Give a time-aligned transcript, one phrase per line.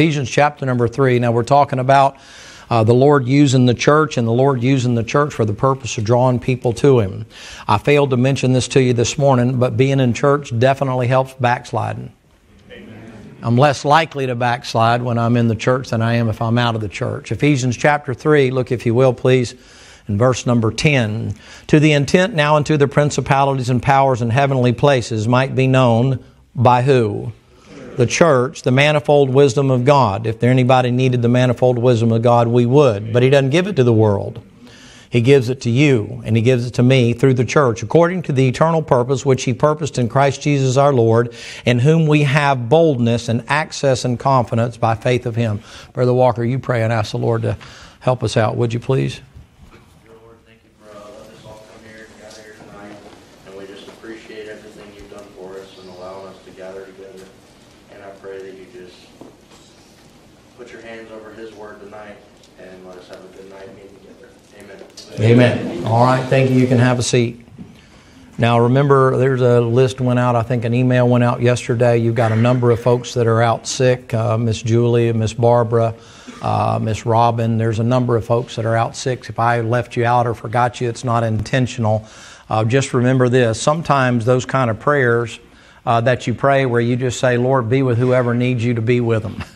[0.00, 1.18] Ephesians chapter number 3.
[1.18, 2.16] Now, we're talking about
[2.70, 5.98] uh, the Lord using the church and the Lord using the church for the purpose
[5.98, 7.26] of drawing people to Him.
[7.68, 11.34] I failed to mention this to you this morning, but being in church definitely helps
[11.34, 12.14] backsliding.
[13.42, 16.56] I'm less likely to backslide when I'm in the church than I am if I'm
[16.56, 17.30] out of the church.
[17.30, 19.54] Ephesians chapter 3, look if you will, please,
[20.08, 21.34] in verse number 10.
[21.66, 26.24] To the intent now unto the principalities and powers in heavenly places might be known
[26.54, 27.34] by who?
[28.00, 30.26] The church, the manifold wisdom of God.
[30.26, 33.12] If there anybody needed the manifold wisdom of God, we would.
[33.12, 34.42] But He doesn't give it to the world.
[35.10, 38.22] He gives it to you, and He gives it to me through the church, according
[38.22, 41.34] to the eternal purpose which He purposed in Christ Jesus our Lord,
[41.66, 45.60] in whom we have boldness and access and confidence by faith of Him.
[45.92, 47.58] Brother Walker, you pray and ask the Lord to
[47.98, 49.20] help us out, would you please?
[65.20, 65.84] Amen.
[65.84, 66.56] All right, thank you.
[66.56, 67.44] You can have a seat.
[68.38, 70.34] Now, remember, there's a list went out.
[70.34, 71.98] I think an email went out yesterday.
[71.98, 74.14] You've got a number of folks that are out sick.
[74.14, 75.94] Uh, Miss Julie, Miss Barbara,
[76.40, 77.58] uh, Miss Robin.
[77.58, 79.28] There's a number of folks that are out sick.
[79.28, 82.06] If I left you out or forgot you, it's not intentional.
[82.48, 83.60] Uh, just remember this.
[83.60, 85.38] Sometimes those kind of prayers
[85.84, 88.82] uh, that you pray, where you just say, "Lord, be with whoever needs you to
[88.82, 89.44] be with them."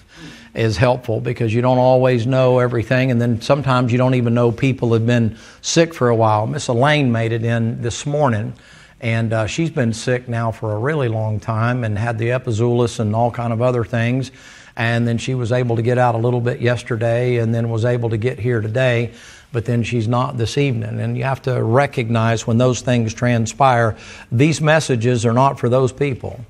[0.55, 4.53] is helpful because you don't always know everything, and then sometimes you don't even know
[4.53, 6.47] people have been sick for a while.
[6.47, 8.55] Miss Elaine made it in this morning,
[9.01, 13.01] and uh, she's been sick now for a really long time and had the epizoolus
[13.01, 14.31] and all kind of other things.
[14.77, 17.85] And then she was able to get out a little bit yesterday, and then was
[17.85, 19.13] able to get here today
[19.55, 20.99] but then she's not this evening.
[20.99, 23.97] And you have to recognize when those things transpire,
[24.33, 26.45] these messages are not for those people.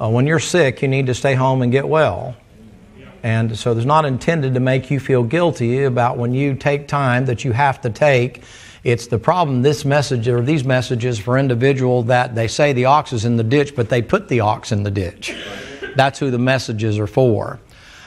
[0.00, 2.36] Uh, when you're sick, you need to stay home and get well.
[3.24, 7.24] And so it's not intended to make you feel guilty about when you take time
[7.24, 8.42] that you have to take.
[8.84, 13.14] It's the problem, this message or these messages for individual that they say the ox
[13.14, 15.34] is in the ditch, but they put the ox in the ditch.
[15.96, 17.58] That's who the messages are for.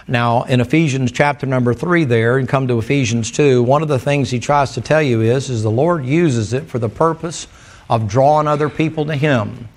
[0.07, 3.97] Now, in Ephesians chapter number three, there, and come to Ephesians 2, one of the
[3.97, 7.47] things he tries to tell you is, is the Lord uses it for the purpose
[7.89, 9.67] of drawing other people to Him.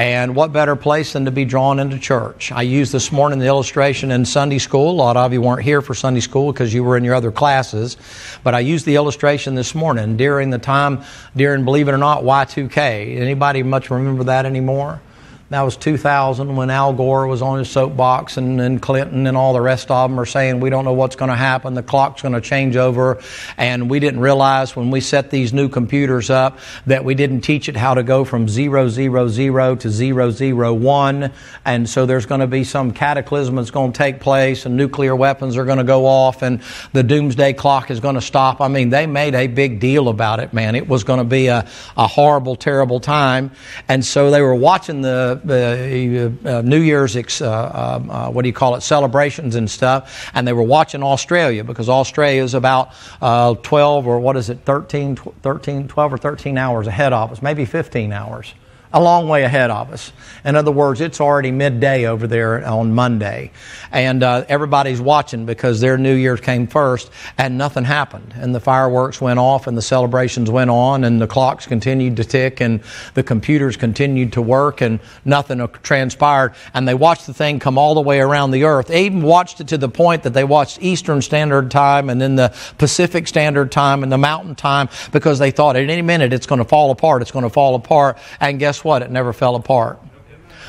[0.00, 2.50] And what better place than to be drawn into church?
[2.52, 4.92] I used this morning the illustration in Sunday school.
[4.92, 7.30] A lot of you weren't here for Sunday school because you were in your other
[7.30, 7.98] classes.
[8.42, 11.04] But I used the illustration this morning during the time,
[11.36, 13.18] during, believe it or not, Y2K.
[13.18, 15.02] Anybody much remember that anymore?
[15.50, 19.52] That was 2000 when Al Gore was on his soapbox and, and Clinton and all
[19.52, 21.74] the rest of them are saying, we don't know what's going to happen.
[21.74, 23.20] The clock's going to change over.
[23.56, 27.68] And we didn't realize when we set these new computers up that we didn't teach
[27.68, 31.32] it how to go from 000 to 001.
[31.64, 35.16] And so there's going to be some cataclysm that's going to take place and nuclear
[35.16, 36.62] weapons are going to go off and
[36.92, 38.60] the doomsday clock is going to stop.
[38.60, 40.76] I mean, they made a big deal about it, man.
[40.76, 43.50] It was going to be a, a horrible, terrible time.
[43.88, 48.48] And so they were watching the uh, uh, New Year's, uh, um, uh, what do
[48.48, 52.90] you call it, celebrations and stuff, and they were watching Australia because Australia is about
[53.20, 57.42] uh, 12 or what is it, 13, 13, 12 or 13 hours ahead of us,
[57.42, 58.54] maybe 15 hours
[58.92, 60.12] a long way ahead of us.
[60.44, 63.52] In other words, it's already midday over there on Monday.
[63.92, 68.34] And uh, everybody's watching because their New Year's came first and nothing happened.
[68.36, 72.24] And the fireworks went off and the celebrations went on and the clocks continued to
[72.24, 72.82] tick and
[73.14, 76.54] the computers continued to work and nothing transpired.
[76.74, 78.88] And they watched the thing come all the way around the earth.
[78.88, 82.34] They even watched it to the point that they watched Eastern Standard Time and then
[82.34, 86.46] the Pacific Standard Time and the Mountain Time because they thought at any minute it's
[86.46, 87.22] going to fall apart.
[87.22, 88.18] It's going to fall apart.
[88.40, 89.02] And guess what?
[89.02, 90.00] It never fell apart.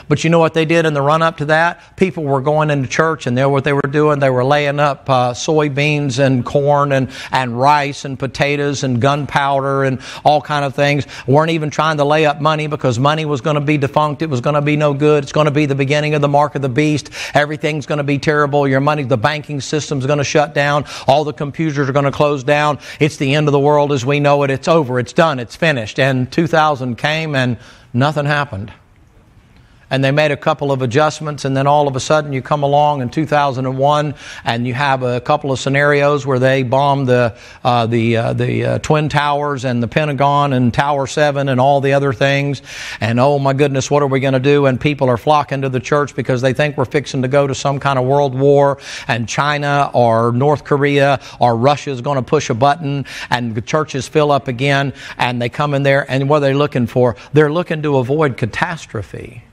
[0.08, 1.96] But you know what they did in the run up to that?
[1.96, 4.20] People were going into church and they what they were doing.
[4.20, 9.86] They were laying up uh, soybeans and corn and, and rice and potatoes and gunpowder
[9.86, 11.08] and all kind of things.
[11.28, 14.22] weren't even trying to lay up money because money was going to be defunct.
[14.22, 15.24] It was going to be no good.
[15.24, 17.10] It's going to be the beginning of the mark of the beast.
[17.34, 18.68] Everything's going to be terrible.
[18.68, 20.86] Your money, the banking system's going to shut down.
[21.08, 22.80] All the computers are going to close down.
[23.00, 24.52] It's the end of the world as we know it.
[24.52, 25.00] It's over.
[25.00, 25.40] It's done.
[25.40, 26.00] It's finished.
[26.00, 27.58] And 2000 came and
[27.94, 28.72] nothing happened
[29.92, 32.64] and they made a couple of adjustments, and then all of a sudden you come
[32.64, 34.16] along in 2001
[34.46, 38.66] and you have a couple of scenarios where they bombed the uh, the uh, the
[38.66, 42.62] uh, twin towers and the Pentagon and Tower Seven and all the other things,
[43.02, 44.66] and oh my goodness, what are we going to do?
[44.66, 47.54] And people are flocking to the church because they think we're fixing to go to
[47.54, 52.24] some kind of world war, and China or North Korea or Russia is going to
[52.24, 56.30] push a button, and the churches fill up again, and they come in there, and
[56.30, 57.18] what are they looking for?
[57.34, 59.44] They're looking to avoid catastrophe.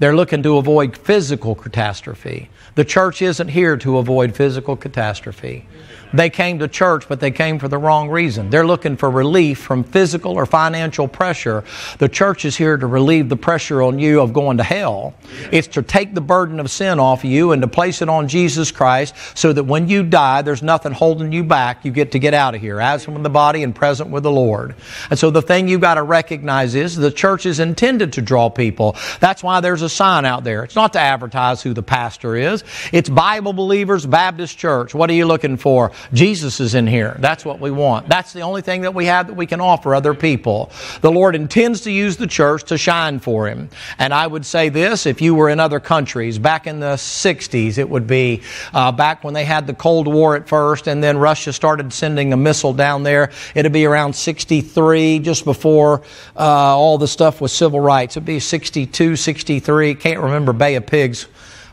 [0.00, 2.48] They're looking to avoid physical catastrophe.
[2.74, 5.68] The church isn't here to avoid physical catastrophe.
[6.12, 8.50] They came to church, but they came for the wrong reason.
[8.50, 11.64] They're looking for relief from physical or financial pressure.
[11.98, 15.14] The church is here to relieve the pressure on you of going to hell.
[15.52, 18.28] It's to take the burden of sin off of you and to place it on
[18.28, 21.84] Jesus Christ so that when you die, there's nothing holding you back.
[21.84, 24.30] You get to get out of here, absent from the body and present with the
[24.30, 24.74] Lord.
[25.10, 28.50] And so the thing you've got to recognize is the church is intended to draw
[28.50, 28.96] people.
[29.20, 30.64] That's why there's a sign out there.
[30.64, 32.64] It's not to advertise who the pastor is.
[32.92, 34.94] It's Bible Believers Baptist Church.
[34.94, 35.92] What are you looking for?
[36.12, 37.16] Jesus is in here.
[37.18, 38.08] That's what we want.
[38.08, 40.70] That's the only thing that we have that we can offer other people.
[41.00, 43.68] The Lord intends to use the church to shine for Him.
[43.98, 47.78] And I would say this if you were in other countries, back in the 60s,
[47.78, 48.42] it would be
[48.72, 52.32] uh, back when they had the Cold War at first, and then Russia started sending
[52.32, 53.30] a missile down there.
[53.54, 56.02] It'd be around 63, just before
[56.36, 58.16] uh, all the stuff with civil rights.
[58.16, 59.94] It'd be 62, 63.
[59.94, 61.26] Can't remember Bay of Pigs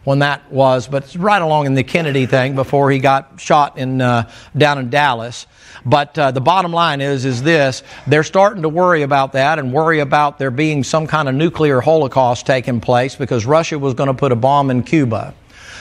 [0.07, 3.77] when that was, but it's right along in the Kennedy thing before he got shot
[3.77, 5.47] in uh, down in Dallas.
[5.85, 9.73] But uh, the bottom line is is this: they're starting to worry about that and
[9.73, 14.07] worry about there being some kind of nuclear holocaust taking place because Russia was going
[14.07, 15.33] to put a bomb in Cuba.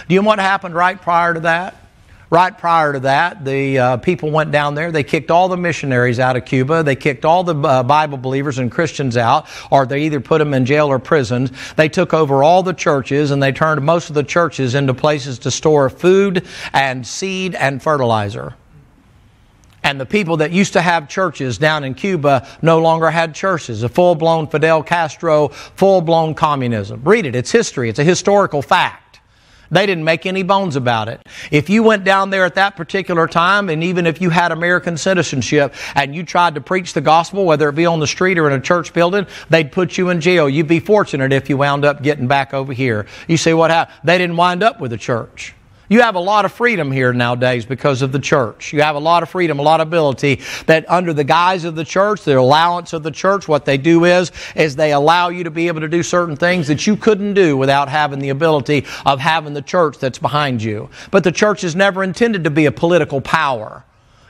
[0.09, 1.86] Do you know what happened right prior to that?
[2.29, 4.91] Right prior to that, the uh, people went down there.
[4.91, 6.83] They kicked all the missionaries out of Cuba.
[6.83, 10.53] They kicked all the uh, Bible believers and Christians out, or they either put them
[10.53, 11.53] in jail or prisons.
[11.77, 15.39] They took over all the churches and they turned most of the churches into places
[15.41, 18.57] to store food and seed and fertilizer.
[19.85, 23.85] And the people that used to have churches down in Cuba no longer had churches.
[23.85, 27.03] A full blown Fidel Castro, full blown communism.
[27.05, 29.06] Read it, it's history, it's a historical fact.
[29.71, 31.21] They didn't make any bones about it.
[31.51, 34.97] If you went down there at that particular time, and even if you had American
[34.97, 38.49] citizenship and you tried to preach the gospel, whether it be on the street or
[38.49, 40.49] in a church building, they'd put you in jail.
[40.49, 43.07] You'd be fortunate if you wound up getting back over here.
[43.29, 43.99] You see what happened?
[44.05, 45.55] They didn't wind up with a church.
[45.89, 48.73] You have a lot of freedom here nowadays because of the church.
[48.73, 51.77] You have a lot of freedom, a lot of ability that under the guise of
[51.77, 55.45] the church, the allowance of the church, what they do is, is they allow you
[55.45, 58.85] to be able to do certain things that you couldn't do without having the ability
[59.05, 60.91] of having the church that's behind you.
[61.11, 63.85] But the church is never intended to be a political power.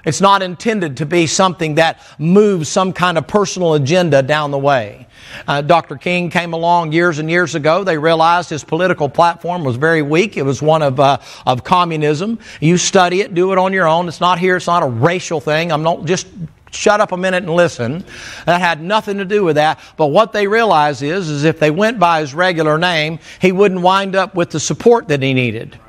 [0.07, 4.59] It's not intended to be something that moves some kind of personal agenda down the
[4.59, 5.09] way.
[5.49, 5.97] Uh, Dr.
[5.97, 7.83] King came along years and years ago.
[7.83, 10.37] They realized his political platform was very weak.
[10.37, 12.39] It was one of, uh, of communism.
[12.61, 14.07] You study it, do it on your own.
[14.07, 15.73] It's not here, it's not a racial thing.
[15.73, 16.29] I'm not just
[16.71, 18.05] shut up a minute and listen.
[18.45, 19.81] That had nothing to do with that.
[19.97, 23.81] But what they realized is, is if they went by his regular name, he wouldn't
[23.81, 25.81] wind up with the support that he needed.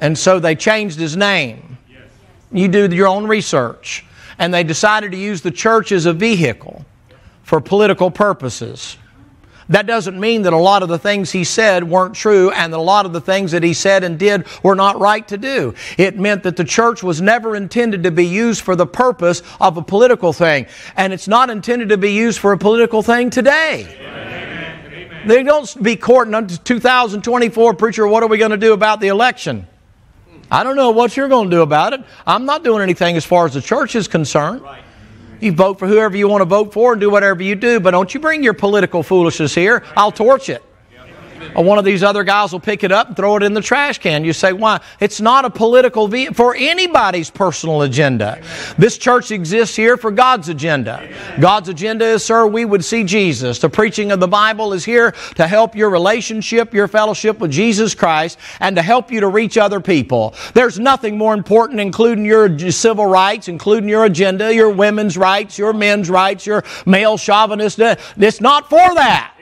[0.00, 1.73] And so they changed his name.
[2.54, 4.06] You do your own research.
[4.38, 6.84] And they decided to use the church as a vehicle
[7.42, 8.96] for political purposes.
[9.68, 12.76] That doesn't mean that a lot of the things he said weren't true and that
[12.76, 15.74] a lot of the things that he said and did were not right to do.
[15.96, 19.76] It meant that the church was never intended to be used for the purpose of
[19.76, 20.66] a political thing.
[20.96, 23.86] And it's not intended to be used for a political thing today.
[24.00, 25.26] Amen.
[25.26, 29.66] They don't be courting 2024, preacher, what are we going to do about the election?
[30.54, 32.04] I don't know what you're going to do about it.
[32.24, 34.62] I'm not doing anything as far as the church is concerned.
[34.62, 34.84] Right.
[35.40, 37.90] You vote for whoever you want to vote for and do whatever you do, but
[37.90, 39.82] don't you bring your political foolishness here.
[39.96, 40.62] I'll torch it.
[41.54, 43.98] One of these other guys will pick it up and throw it in the trash
[43.98, 44.24] can.
[44.24, 44.80] You say, why?
[45.00, 48.40] It's not a political vehicle for anybody's personal agenda.
[48.78, 51.08] This church exists here for God's agenda.
[51.40, 53.58] God's agenda is, sir, we would see Jesus.
[53.58, 57.94] The preaching of the Bible is here to help your relationship, your fellowship with Jesus
[57.94, 60.34] Christ, and to help you to reach other people.
[60.54, 65.72] There's nothing more important, including your civil rights, including your agenda, your women's rights, your
[65.72, 67.78] men's rights, your male chauvinist.
[67.78, 69.32] It's not for that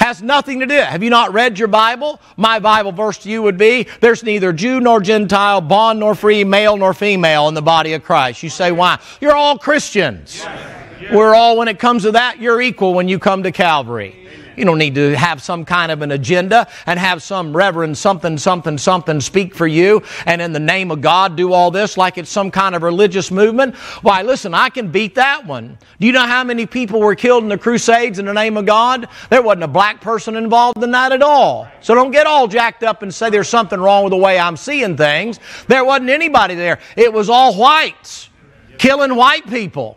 [0.00, 0.74] has nothing to do.
[0.74, 2.20] Have you not read your Bible?
[2.36, 6.42] My Bible verse to you would be there's neither Jew nor Gentile, bond nor free,
[6.42, 8.42] male nor female in the body of Christ.
[8.42, 8.98] You say, why?
[9.20, 10.38] You're all Christians.
[10.38, 10.76] Yes.
[11.00, 11.14] Yes.
[11.14, 14.16] We're all, when it comes to that, you're equal when you come to Calvary.
[14.60, 18.36] You don't need to have some kind of an agenda and have some reverend something,
[18.36, 22.18] something, something speak for you and in the name of God do all this like
[22.18, 23.74] it's some kind of religious movement.
[24.02, 25.78] Why, listen, I can beat that one.
[25.98, 28.66] Do you know how many people were killed in the Crusades in the name of
[28.66, 29.08] God?
[29.30, 31.66] There wasn't a black person involved in that at all.
[31.80, 34.58] So don't get all jacked up and say there's something wrong with the way I'm
[34.58, 35.40] seeing things.
[35.68, 36.80] There wasn't anybody there.
[36.96, 38.28] It was all whites
[38.76, 39.96] killing white people.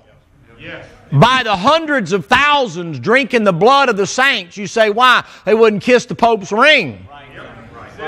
[0.58, 4.58] Yes by the hundreds of thousands drinking the blood of the saints.
[4.58, 5.24] You say, why?
[5.46, 7.08] They wouldn't kiss the Pope's ring.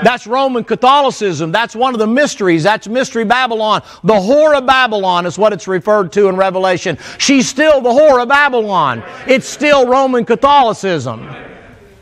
[0.02, 1.52] That's Roman Catholicism.
[1.52, 2.62] That's one of the mysteries.
[2.62, 3.82] That's Mystery Babylon.
[4.04, 6.98] The whore of Babylon is what it's referred to in Revelation.
[7.18, 9.02] She's still the whore of Babylon.
[9.26, 11.26] It's still Roman Catholicism.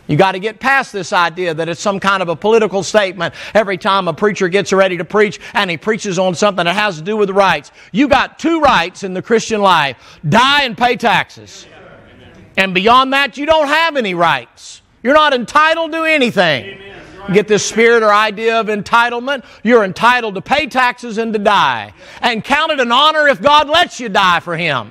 [0.06, 3.34] You got to get past this idea that it's some kind of a political statement
[3.54, 6.96] every time a preacher gets ready to preach and he preaches on something that has
[6.98, 7.70] to do with rights.
[7.92, 9.96] You got two rights in the Christian life
[10.28, 11.66] die and pay taxes.
[12.56, 14.82] And beyond that, you don't have any rights.
[15.02, 16.80] You're not entitled to anything.
[17.32, 19.44] Get this spirit or idea of entitlement.
[19.62, 21.94] You're entitled to pay taxes and to die.
[22.20, 24.90] And count it an honor if God lets you die for Him.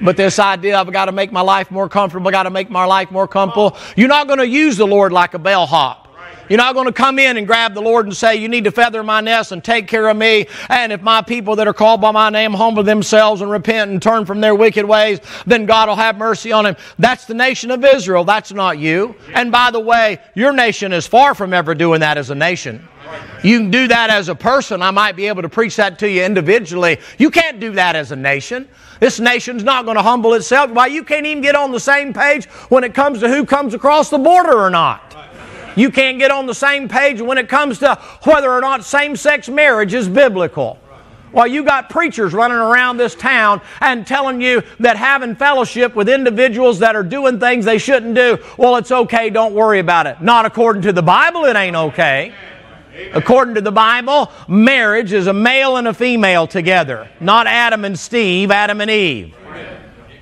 [0.00, 2.50] But this idea of I've got to make my life more comfortable, I've got to
[2.50, 6.03] make my life more comfortable, you're not going to use the Lord like a bellhop.
[6.48, 8.70] You're not going to come in and grab the Lord and say, You need to
[8.70, 10.46] feather my nest and take care of me.
[10.68, 14.02] And if my people that are called by my name humble themselves and repent and
[14.02, 16.76] turn from their wicked ways, then God will have mercy on them.
[16.98, 18.24] That's the nation of Israel.
[18.24, 19.14] That's not you.
[19.32, 22.88] And by the way, your nation is far from ever doing that as a nation.
[23.42, 24.80] You can do that as a person.
[24.80, 26.98] I might be able to preach that to you individually.
[27.18, 28.68] You can't do that as a nation.
[29.00, 30.70] This nation's not going to humble itself.
[30.70, 33.74] Why, you can't even get on the same page when it comes to who comes
[33.74, 35.23] across the border or not.
[35.76, 39.16] You can't get on the same page when it comes to whether or not same
[39.16, 40.78] sex marriage is biblical.
[41.32, 46.08] Well, you got preachers running around this town and telling you that having fellowship with
[46.08, 50.20] individuals that are doing things they shouldn't do, well, it's okay, don't worry about it.
[50.20, 52.32] Not according to the Bible, it ain't okay.
[53.12, 57.98] According to the Bible, marriage is a male and a female together, not Adam and
[57.98, 59.34] Steve, Adam and Eve.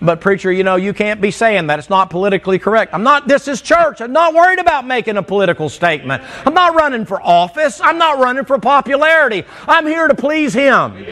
[0.02, 1.78] But preacher, you know, you can't be saying that.
[1.78, 2.92] It's not politically correct.
[2.92, 4.00] I'm not, this is church.
[4.00, 6.24] I'm not worried about making a political statement.
[6.44, 7.80] I'm not running for office.
[7.80, 9.44] I'm not running for popularity.
[9.68, 11.04] I'm here to please Him.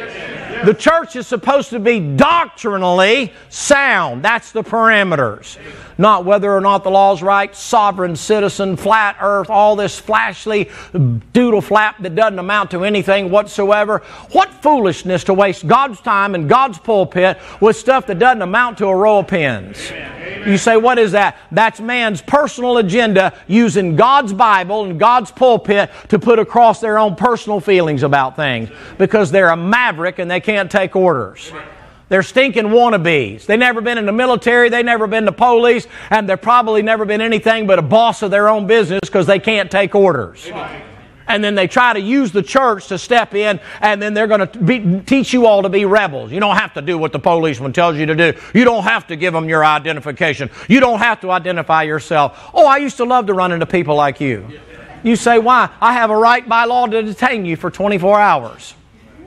[0.64, 4.25] The church is supposed to be doctrinally sound.
[4.25, 5.56] That's the parameters.
[5.97, 10.70] Not whether or not the law's right, sovereign citizen, flat earth, all this flashly
[11.32, 13.99] doodle flap that doesn't amount to anything whatsoever.
[14.32, 18.87] What foolishness to waste God's time and God's pulpit with stuff that doesn't amount to
[18.89, 19.93] a row of pins.
[20.47, 21.37] You say, what is that?
[21.53, 27.15] That's man's personal agenda using God's Bible and God's pulpit to put across their own
[27.15, 31.53] personal feelings about things because they're a maverick and they can't take orders.
[32.09, 33.45] They're stinking wannabes.
[33.47, 37.05] They've never been in the military, they've never been the police, and they've probably never
[37.05, 40.51] been anything but a boss of their own business because they can't take orders.
[41.31, 44.47] And then they try to use the church to step in, and then they're going
[44.47, 46.33] to teach you all to be rebels.
[46.33, 48.33] You don't have to do what the policeman tells you to do.
[48.53, 50.51] You don't have to give them your identification.
[50.69, 52.51] You don't have to identify yourself.
[52.53, 54.47] Oh, I used to love to run into people like you.
[55.03, 55.71] You say, why?
[55.81, 58.75] I have a right by law to detain you for 24 hours.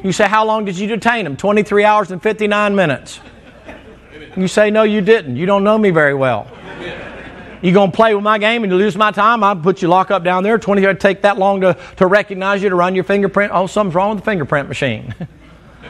[0.04, 1.38] You say, How long did you detain him?
[1.38, 3.22] 23 hours and 59 minutes.
[4.36, 5.38] You say, No, you didn't.
[5.38, 6.48] You don't know me very well.
[7.64, 9.42] You going to play with my game and you lose my time?
[9.42, 10.58] I put you lock up down there.
[10.60, 13.54] 20 take that long to, to recognize you, to run your fingerprint.
[13.56, 15.16] Oh, something's wrong with the fingerprint machine.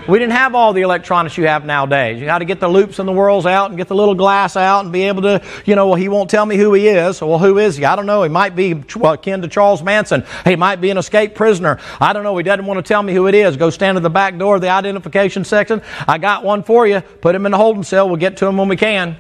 [0.08, 2.20] We didn't have all the electronics you have nowadays.
[2.20, 4.58] You got to get the loops and the whorls out and get the little glass
[4.58, 7.22] out and be able to, you know, well, he won't tell me who he is.
[7.22, 7.86] Well, who is he?
[7.86, 8.22] I don't know.
[8.22, 10.26] He might be well, kin to Charles Manson.
[10.44, 11.80] He might be an escaped prisoner.
[12.02, 12.36] I don't know.
[12.36, 13.56] He doesn't want to tell me who it is.
[13.56, 15.82] Go stand at the back door of the identification section.
[16.06, 17.00] I got one for you.
[17.00, 18.08] Put him in the holding cell.
[18.08, 19.16] We'll get to him when we can.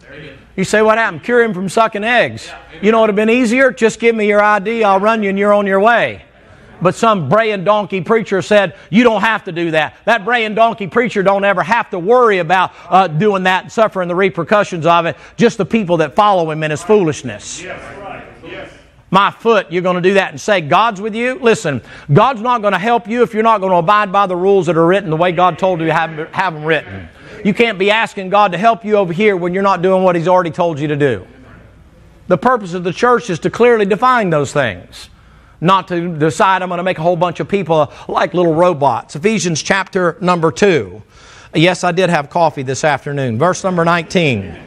[0.00, 0.32] There you
[0.62, 1.24] say, what happened?
[1.24, 2.48] Cure him from sucking eggs.
[2.80, 3.72] You know what would have been easier?
[3.72, 4.84] Just give me your ID.
[4.84, 6.22] I'll run you and you're on your way.
[6.80, 9.96] But some braying donkey preacher said, you don't have to do that.
[10.04, 14.06] That braying donkey preacher don't ever have to worry about uh, doing that and suffering
[14.06, 15.16] the repercussions of it.
[15.36, 17.62] Just the people that follow him in his foolishness.
[17.62, 18.24] Yes, right.
[18.44, 18.70] yes.
[19.10, 21.36] My foot, you're going to do that and say, God's with you?
[21.36, 21.80] Listen,
[22.12, 24.66] God's not going to help you if you're not going to abide by the rules
[24.66, 27.08] that are written the way God told you to have, have them written.
[27.44, 30.16] You can't be asking God to help you over here when you're not doing what
[30.16, 31.26] He's already told you to do.
[32.26, 35.10] The purpose of the church is to clearly define those things
[35.64, 38.54] not to decide I'm going to make a whole bunch of people uh, like little
[38.54, 39.16] robots.
[39.16, 41.02] Ephesians chapter number 2.
[41.54, 43.38] Yes, I did have coffee this afternoon.
[43.38, 44.58] Verse number 19.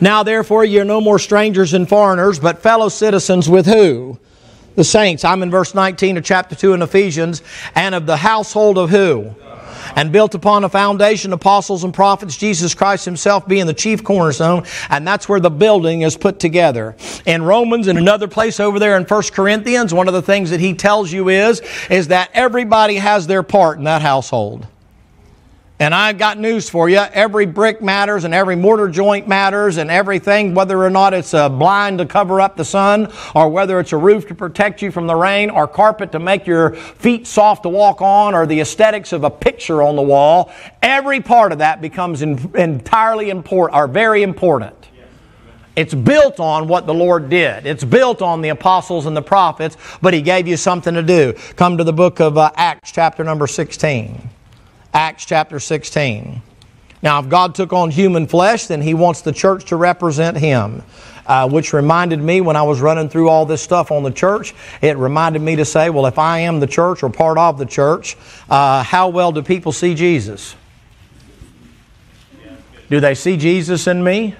[0.00, 4.18] Now, therefore, you're no more strangers and foreigners, but fellow citizens with who?
[4.76, 5.24] The saints.
[5.24, 7.42] I'm in verse 19 of chapter 2 in Ephesians.
[7.74, 9.34] And of the household of who?
[9.96, 14.64] And built upon a foundation, apostles and prophets, Jesus Christ himself being the chief cornerstone,
[14.88, 16.96] and that's where the building is put together.
[17.26, 20.60] In Romans, in another place over there in 1 Corinthians, one of the things that
[20.60, 24.66] he tells you is, is that everybody has their part in that household.
[25.80, 26.98] And I've got news for you.
[26.98, 31.48] Every brick matters and every mortar joint matters and everything, whether or not it's a
[31.48, 35.06] blind to cover up the sun or whether it's a roof to protect you from
[35.06, 39.14] the rain or carpet to make your feet soft to walk on or the aesthetics
[39.14, 40.52] of a picture on the wall.
[40.82, 44.76] Every part of that becomes in, entirely important or very important.
[45.76, 47.64] It's built on what the Lord did.
[47.64, 51.32] It's built on the apostles and the prophets, but He gave you something to do.
[51.56, 54.28] Come to the book of uh, Acts, chapter number 16.
[54.92, 56.42] Acts chapter 16.
[57.02, 60.82] Now, if God took on human flesh, then He wants the church to represent Him.
[61.30, 64.52] uh, which reminded me when I was running through all this stuff on the church,
[64.82, 67.66] it reminded me to say, well, if I am the church or part of the
[67.66, 68.16] church,
[68.48, 70.56] uh, how well do people see Jesus?
[72.88, 74.34] Do they see Jesus in me?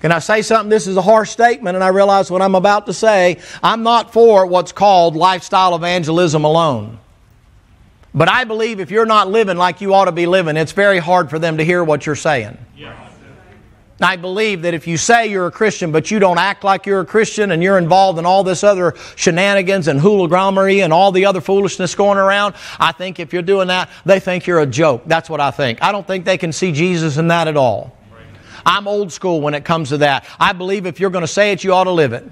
[0.00, 0.70] Can I say something?
[0.70, 3.40] This is a harsh statement, and I realize what I'm about to say.
[3.62, 6.98] I'm not for what's called lifestyle evangelism alone.
[8.14, 10.98] But I believe if you're not living like you ought to be living, it's very
[10.98, 12.56] hard for them to hear what you're saying.
[14.00, 17.00] I believe that if you say you're a Christian, but you don't act like you're
[17.00, 21.26] a Christian and you're involved in all this other shenanigans and hooliganery and all the
[21.26, 25.02] other foolishness going around, I think if you're doing that, they think you're a joke.
[25.06, 25.82] That's what I think.
[25.82, 27.96] I don't think they can see Jesus in that at all.
[28.64, 30.26] I'm old school when it comes to that.
[30.38, 32.24] I believe if you're going to say it, you ought to live it.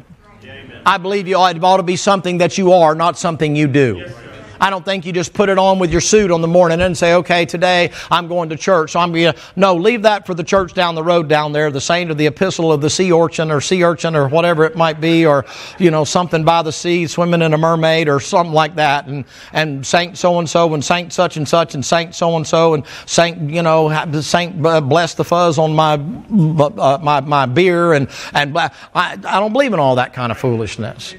[0.85, 3.67] I believe you ought, it ought to be something that you are, not something you
[3.67, 3.97] do.
[3.97, 4.15] Yes,
[4.61, 6.97] I don't think you just put it on with your suit on the morning and
[6.97, 8.93] say, okay, today I'm going to church.
[8.93, 11.71] So I'm going to, no, leave that for the church down the road down there,
[11.71, 14.77] the saint of the epistle of the sea urchin or sea urchin or whatever it
[14.77, 15.45] might be, or,
[15.79, 19.07] you know, something by the sea, swimming in a mermaid or something like that.
[19.07, 22.47] And, and saint so and so and saint such and such and saint so and
[22.47, 27.93] so and saint, you know, saint bless the fuzz on my, uh, my, my beer.
[27.93, 31.15] And, and I, I don't believe in all that kind of foolishness.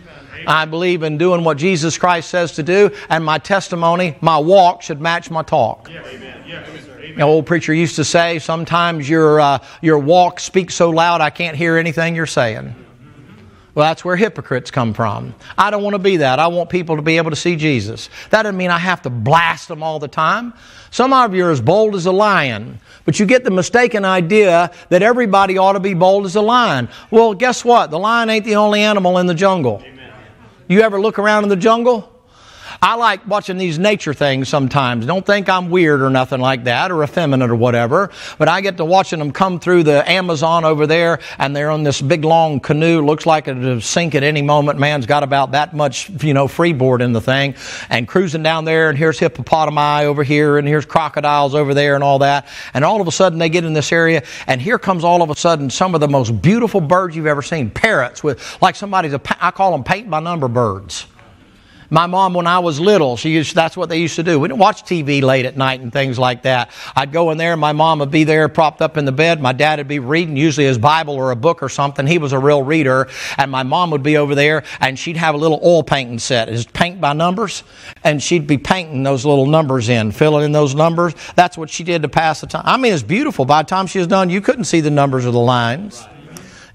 [0.45, 4.81] I believe in doing what Jesus Christ says to do, and my testimony, my walk
[4.81, 5.89] should match my talk.
[5.89, 6.05] Yes.
[6.07, 6.43] Amen.
[6.45, 6.67] Yes.
[7.15, 11.31] An old preacher used to say, sometimes your, uh, your walk speaks so loud I
[11.31, 12.75] can't hear anything you're saying.
[13.73, 15.35] Well, that's where hypocrites come from.
[15.57, 16.39] I don't want to be that.
[16.39, 18.09] I want people to be able to see Jesus.
[18.31, 20.53] That doesn't mean I have to blast them all the time.
[20.89, 24.71] Some of you are as bold as a lion, but you get the mistaken idea
[24.89, 26.89] that everybody ought to be bold as a lion.
[27.11, 27.91] Well, guess what?
[27.91, 29.83] The lion ain't the only animal in the jungle.
[29.85, 29.96] Amen.
[30.67, 32.16] You ever look around in the jungle?
[32.81, 35.05] I like watching these nature things sometimes.
[35.05, 38.77] Don't think I'm weird or nothing like that or effeminate or whatever, but I get
[38.77, 42.59] to watching them come through the Amazon over there and they're on this big long
[42.59, 43.01] canoe.
[43.01, 44.79] Looks like it'll sink at any moment.
[44.79, 47.55] Man's got about that much, you know, freeboard in the thing
[47.89, 52.03] and cruising down there and here's hippopotami over here and here's crocodiles over there and
[52.03, 52.47] all that.
[52.73, 55.29] And all of a sudden they get in this area and here comes all of
[55.29, 57.71] a sudden some of the most beautiful birds you've ever seen.
[57.71, 61.07] Parrots with, like somebody's, a, I call them paint by number birds.
[61.89, 64.39] My mom, when I was little, she used, that's what they used to do.
[64.39, 66.71] We didn't watch TV late at night and things like that.
[66.95, 69.41] I'd go in there, and my mom would be there propped up in the bed.
[69.41, 72.05] My dad would be reading, usually his Bible or a book or something.
[72.05, 73.07] He was a real reader.
[73.37, 76.49] And my mom would be over there and she'd have a little oil painting set.
[76.49, 77.63] It's paint by numbers.
[78.03, 81.13] And she'd be painting those little numbers in, filling in those numbers.
[81.35, 82.63] That's what she did to pass the time.
[82.65, 83.45] I mean, it's beautiful.
[83.45, 86.05] By the time she was done, you couldn't see the numbers or the lines.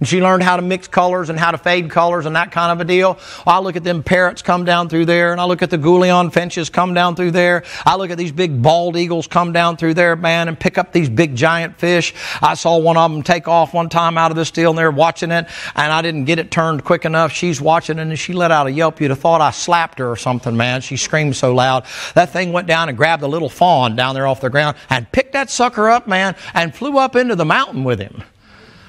[0.03, 2.73] And she learned how to mix colors and how to fade colors and that kind
[2.73, 3.21] of a deal.
[3.47, 6.33] I look at them parrots come down through there, and I look at the Gouldian
[6.33, 7.63] finches come down through there.
[7.87, 10.93] I look at these big bald eagles come down through there, man, and pick up
[10.93, 12.15] these big giant fish.
[12.43, 14.91] I saw one of them take off one time out of this deal, and they're
[14.91, 17.31] watching it, and I didn't get it turned quick enough.
[17.31, 19.01] She's watching it, and she let out a yelp.
[19.01, 20.81] You'd have thought I slapped her or something, man.
[20.81, 21.85] She screamed so loud.
[22.15, 25.13] That thing went down and grabbed a little fawn down there off the ground and
[25.13, 28.25] picked that sucker up, man, and flew up into the mountain with him.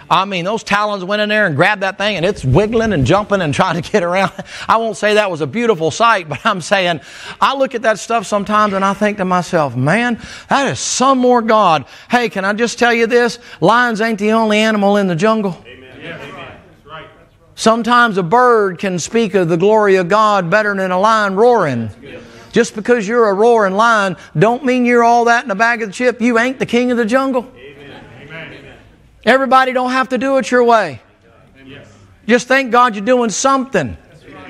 [0.09, 3.05] I mean, those talons went in there and grabbed that thing and it's wiggling and
[3.05, 4.31] jumping and trying to get around.
[4.67, 7.01] I won't say that was a beautiful sight, but I'm saying
[7.39, 11.17] I look at that stuff sometimes and I think to myself, man, that is some
[11.17, 11.85] more God.
[12.09, 13.39] Hey, can I just tell you this?
[13.61, 15.57] Lions ain't the only animal in the jungle.
[15.65, 15.99] Amen.
[16.01, 16.57] Yeah, amen.
[16.85, 17.07] Right.
[17.55, 21.89] Sometimes a bird can speak of the glory of God better than a lion roaring.
[22.51, 25.89] Just because you're a roaring lion don't mean you're all that in a bag of
[25.89, 26.21] the chip.
[26.21, 27.51] You ain't the king of the jungle.
[29.25, 31.01] Everybody don't have to do it your way.
[32.27, 33.97] Just thank God you're doing something.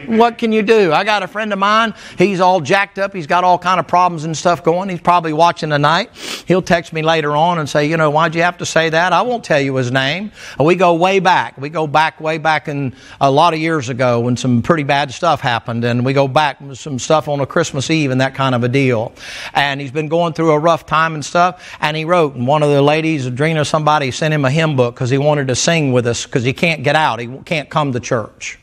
[0.07, 0.91] What can you do?
[0.93, 1.93] I got a friend of mine.
[2.17, 3.13] He's all jacked up.
[3.13, 4.89] He's got all kind of problems and stuff going.
[4.89, 6.15] He's probably watching tonight.
[6.47, 9.13] He'll text me later on and say, you know, why'd you have to say that?
[9.13, 10.31] I won't tell you his name.
[10.59, 11.57] Uh, we go way back.
[11.57, 15.11] We go back way back in a lot of years ago when some pretty bad
[15.11, 18.55] stuff happened, and we go back some stuff on a Christmas Eve and that kind
[18.55, 19.13] of a deal.
[19.53, 21.77] And he's been going through a rough time and stuff.
[21.79, 24.95] And he wrote, and one of the ladies, Adrena, somebody sent him a hymn book
[24.95, 27.19] because he wanted to sing with us because he can't get out.
[27.19, 28.59] He can't come to church.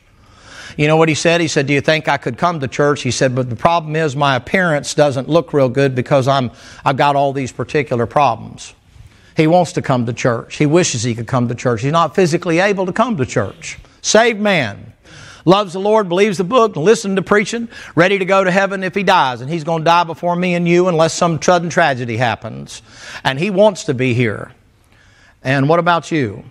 [0.77, 1.41] You know what he said?
[1.41, 3.01] He said, Do you think I could come to church?
[3.01, 6.51] He said, But the problem is my appearance doesn't look real good because I'm,
[6.85, 8.73] I've got all these particular problems.
[9.35, 10.57] He wants to come to church.
[10.57, 11.81] He wishes he could come to church.
[11.81, 13.79] He's not physically able to come to church.
[14.01, 14.93] Saved man.
[15.45, 18.93] Loves the Lord, believes the book, listens to preaching, ready to go to heaven if
[18.93, 19.41] he dies.
[19.41, 22.81] And he's going to die before me and you unless some sudden tragedy happens.
[23.23, 24.51] And he wants to be here.
[25.43, 26.43] And what about you?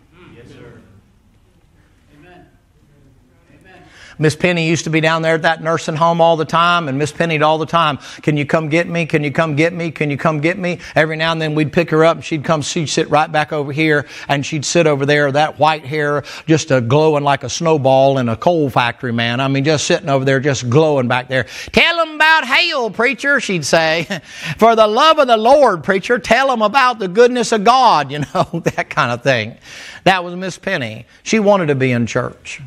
[4.21, 6.99] Miss Penny used to be down there at that nursing home all the time, and
[6.99, 9.07] Miss Penny'd all the time, Can you come get me?
[9.07, 9.91] Can you come get me?
[9.91, 10.79] Can you come get me?
[10.95, 13.51] Every now and then we'd pick her up and she'd come, she'd sit right back
[13.51, 17.49] over here and she'd sit over there, that white hair just uh, glowing like a
[17.49, 19.41] snowball in a coal factory, man.
[19.41, 21.47] I mean, just sitting over there, just glowing back there.
[21.73, 24.05] Tell them about hail, preacher, she'd say.
[24.59, 28.19] For the love of the Lord, preacher, tell them about the goodness of God, you
[28.19, 29.57] know, that kind of thing.
[30.05, 31.07] That was Miss Penny.
[31.23, 32.61] She wanted to be in church.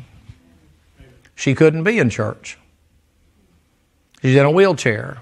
[1.34, 2.58] She couldn't be in church.
[4.22, 5.18] She's in a wheelchair.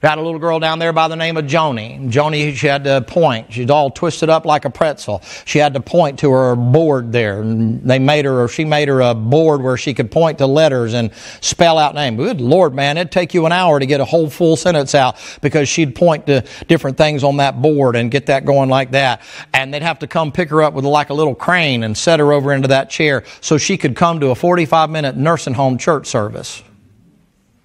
[0.00, 2.08] Got a little girl down there by the name of Joni.
[2.08, 3.52] Joni, she had to point.
[3.52, 5.22] She's all twisted up like a pretzel.
[5.44, 7.40] She had to point to her board there.
[7.40, 10.46] And they made her, or she made her a board where she could point to
[10.46, 12.16] letters and spell out names.
[12.16, 15.16] Good Lord, man, it'd take you an hour to get a whole full sentence out
[15.42, 19.22] because she'd point to different things on that board and get that going like that.
[19.52, 22.20] And they'd have to come pick her up with like a little crane and set
[22.20, 25.76] her over into that chair so she could come to a 45 minute nursing home
[25.76, 26.62] church service.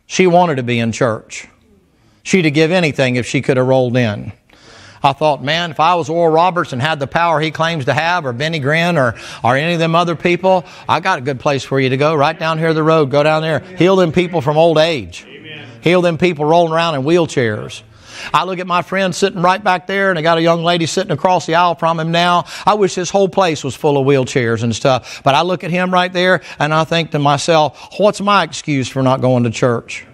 [0.07, 1.47] She wanted to be in church.
[2.23, 4.31] She'd have give anything if she could have rolled in.
[5.05, 7.93] I thought, man, if I was Oral Roberts and had the power he claims to
[7.93, 11.41] have, or Benny Hinn, or, or any of them other people, I got a good
[11.41, 12.15] place for you to go.
[12.15, 13.11] Right down here the road.
[13.11, 13.59] Go down there.
[13.59, 15.25] Heal them people from old age.
[15.27, 15.67] Amen.
[15.81, 17.83] Heal them people rolling around in wheelchairs.
[18.33, 20.85] I look at my friend sitting right back there, and I got a young lady
[20.85, 22.45] sitting across the aisle from him now.
[22.65, 25.21] I wish this whole place was full of wheelchairs and stuff.
[25.23, 28.87] But I look at him right there, and I think to myself, what's my excuse
[28.87, 30.05] for not going to church?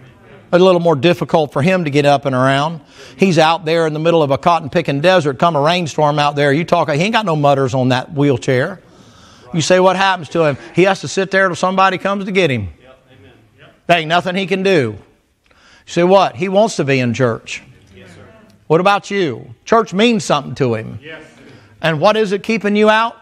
[0.52, 2.80] A little more difficult for him to get up and around.
[3.16, 6.36] He's out there in the middle of a cotton picking desert, come a rainstorm out
[6.36, 6.52] there.
[6.52, 8.80] You talk, he ain't got no mutters on that wheelchair.
[9.52, 10.58] You say, what happens to him?
[10.74, 12.68] He has to sit there till somebody comes to get him.
[13.86, 14.96] There ain't nothing he can do.
[15.48, 16.36] You say, what?
[16.36, 17.62] He wants to be in church.
[18.68, 19.54] what about you?
[19.64, 21.00] Church means something to him.
[21.82, 23.19] And what is it keeping you out?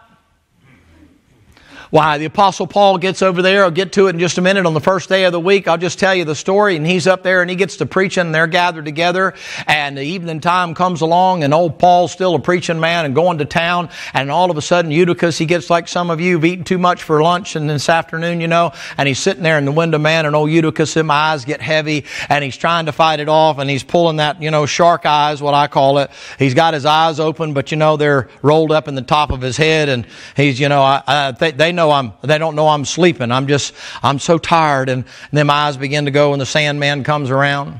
[1.89, 3.63] Why, the Apostle Paul gets over there.
[3.63, 4.65] I'll get to it in just a minute.
[4.67, 6.75] On the first day of the week, I'll just tell you the story.
[6.75, 9.33] And he's up there and he gets to preaching, and they're gathered together.
[9.65, 13.39] And the evening time comes along, and old Paul's still a preaching man and going
[13.39, 13.89] to town.
[14.13, 16.77] And all of a sudden, Eutychus, he gets like some of you have eaten too
[16.77, 18.71] much for lunch and this afternoon, you know.
[18.97, 22.05] And he's sitting there in the window, man, and old Eutychus, my eyes get heavy,
[22.29, 25.41] and he's trying to fight it off, and he's pulling that, you know, shark eyes,
[25.41, 26.11] what I call it.
[26.37, 29.41] He's got his eyes open, but you know, they're rolled up in the top of
[29.41, 32.67] his head, and he's, you know, I, I, they, they know I'm, they don't know
[32.67, 33.31] I'm sleeping.
[33.31, 34.89] I'm just, I'm so tired.
[34.89, 37.79] And, then my eyes begin to go and the Sandman comes around.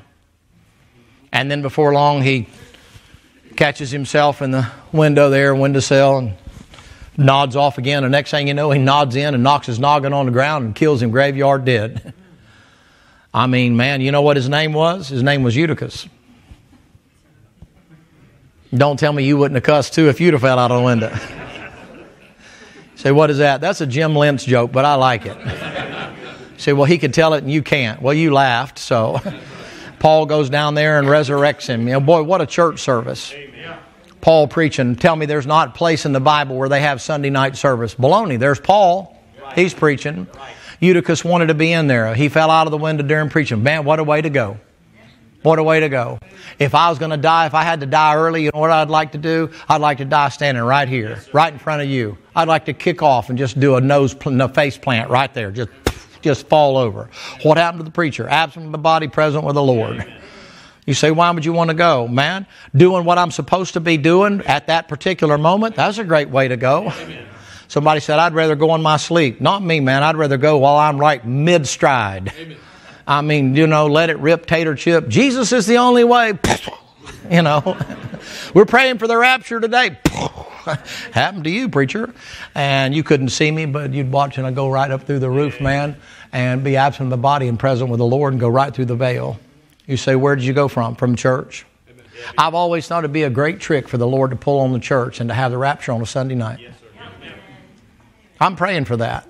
[1.31, 2.47] And then before long, he
[3.55, 6.33] catches himself in the window there, windowsill, and
[7.17, 8.03] nods off again.
[8.03, 10.65] The next thing you know, he nods in and knocks his noggin on the ground
[10.65, 12.13] and kills him graveyard dead.
[13.33, 15.09] I mean, man, you know what his name was?
[15.09, 16.07] His name was Eutychus.
[18.73, 20.85] Don't tell me you wouldn't have cussed too if you'd have fell out of the
[20.85, 21.15] window.
[22.99, 23.61] Say, what is that?
[23.61, 25.37] That's a Jim Lentz joke, but I like it.
[26.57, 28.01] Say, well, he could tell it and you can't.
[28.01, 29.21] Well, you laughed, so.
[29.99, 31.87] Paul goes down there and resurrects him.
[31.87, 33.31] You know, boy, what a church service.
[33.31, 33.77] Amen.
[34.19, 34.97] Paul preaching.
[34.97, 37.95] Tell me there's not a place in the Bible where they have Sunday night service.
[37.95, 38.37] Baloney.
[38.37, 39.17] There's Paul.
[39.55, 40.27] He's preaching.
[40.81, 42.13] Eutychus wanted to be in there.
[42.15, 43.63] He fell out of the window during preaching.
[43.63, 44.59] Man, what a way to go.
[45.41, 46.19] What a way to go.
[46.59, 48.71] If I was going to die, if I had to die early, you know what
[48.71, 49.49] I'd like to do?
[49.69, 52.17] I'd like to die standing right here, right in front of you.
[52.35, 55.51] I'd like to kick off and just do a nose, no face plant right there,
[55.51, 55.69] just,
[56.21, 57.09] just fall over.
[57.43, 58.27] What happened to the preacher?
[58.27, 60.05] Absent from the body, present with the Lord.
[60.85, 62.07] You say, why would you want to go?
[62.07, 66.29] Man, doing what I'm supposed to be doing at that particular moment, that's a great
[66.29, 66.91] way to go.
[67.69, 69.39] Somebody said, I'd rather go in my sleep.
[69.39, 70.01] Not me, man.
[70.01, 72.33] I'd rather go while I'm right mid stride.
[73.09, 75.07] I mean, you know, let it rip, tater chip.
[75.07, 76.37] Jesus is the only way.
[77.29, 77.77] You know,
[78.55, 79.99] we're praying for the rapture today.
[81.11, 82.11] Happened to you, preacher.
[82.55, 85.29] And you couldn't see me, but you'd watch and I'd go right up through the
[85.29, 85.95] roof, man,
[86.31, 88.85] and be absent of the body and present with the Lord and go right through
[88.85, 89.39] the veil.
[89.85, 90.95] You say, Where did you go from?
[90.95, 91.67] From church.
[92.35, 94.79] I've always thought it'd be a great trick for the Lord to pull on the
[94.79, 96.59] church and to have the rapture on a Sunday night.
[98.39, 99.27] I'm praying for that.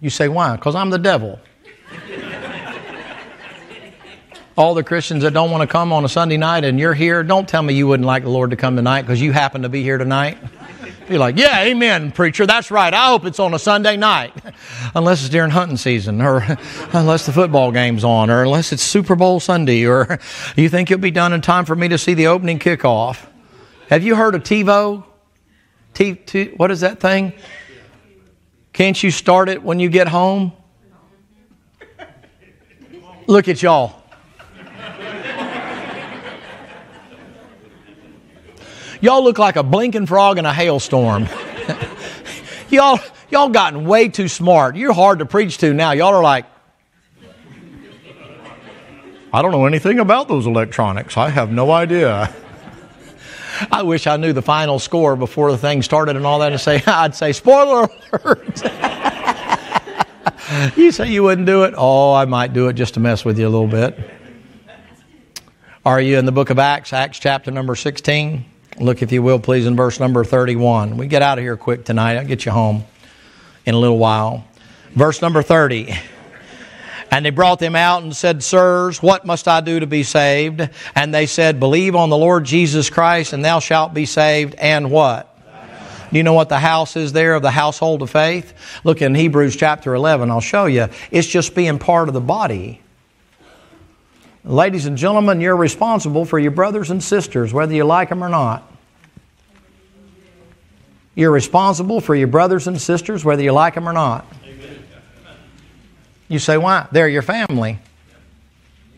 [0.00, 0.54] You say, Why?
[0.54, 1.40] Because I'm the devil
[4.60, 7.22] all the Christians that don't want to come on a Sunday night and you're here,
[7.22, 9.70] don't tell me you wouldn't like the Lord to come tonight because you happen to
[9.70, 10.36] be here tonight.
[11.08, 12.44] You're like, yeah, amen, preacher.
[12.44, 12.92] That's right.
[12.92, 14.34] I hope it's on a Sunday night,
[14.94, 16.44] unless it's during hunting season, or
[16.92, 20.18] unless the football game's on, or unless it's Super Bowl Sunday, or
[20.56, 23.26] you think you'll be done in time for me to see the opening kickoff.
[23.88, 25.04] Have you heard of TiVo?
[25.94, 27.32] T, T, what is that thing?
[28.74, 30.52] Can't you start it when you get home?
[33.26, 33.99] Look at y'all.
[39.00, 41.26] Y'all look like a blinking frog in a hailstorm.
[42.70, 42.98] y'all,
[43.30, 44.76] y'all gotten way too smart.
[44.76, 45.92] You're hard to preach to now.
[45.92, 46.44] Y'all are like,
[49.32, 51.16] I don't know anything about those electronics.
[51.16, 52.34] I have no idea.
[53.72, 56.52] I wish I knew the final score before the thing started and all that.
[56.52, 58.62] And say, I'd say, spoiler alert.
[60.76, 61.74] you say you wouldn't do it?
[61.76, 63.98] Oh, I might do it just to mess with you a little bit.
[65.86, 68.44] Are you in the book of Acts, Acts chapter number 16?
[68.80, 70.96] Look, if you will, please, in verse number 31.
[70.96, 72.16] We get out of here quick tonight.
[72.16, 72.84] I'll get you home
[73.66, 74.46] in a little while.
[74.92, 75.94] Verse number 30.
[77.10, 80.66] And they brought them out and said, Sirs, what must I do to be saved?
[80.94, 84.54] And they said, Believe on the Lord Jesus Christ, and thou shalt be saved.
[84.54, 85.26] And what?
[86.10, 88.54] Do you know what the house is there of the household of faith?
[88.82, 90.88] Look in Hebrews chapter 11, I'll show you.
[91.10, 92.80] It's just being part of the body.
[94.42, 98.30] Ladies and gentlemen, you're responsible for your brothers and sisters, whether you like them or
[98.30, 98.69] not.
[101.14, 104.26] You're responsible for your brothers and sisters, whether you like them or not.
[106.28, 106.86] You say, why?
[106.92, 107.78] They're your family.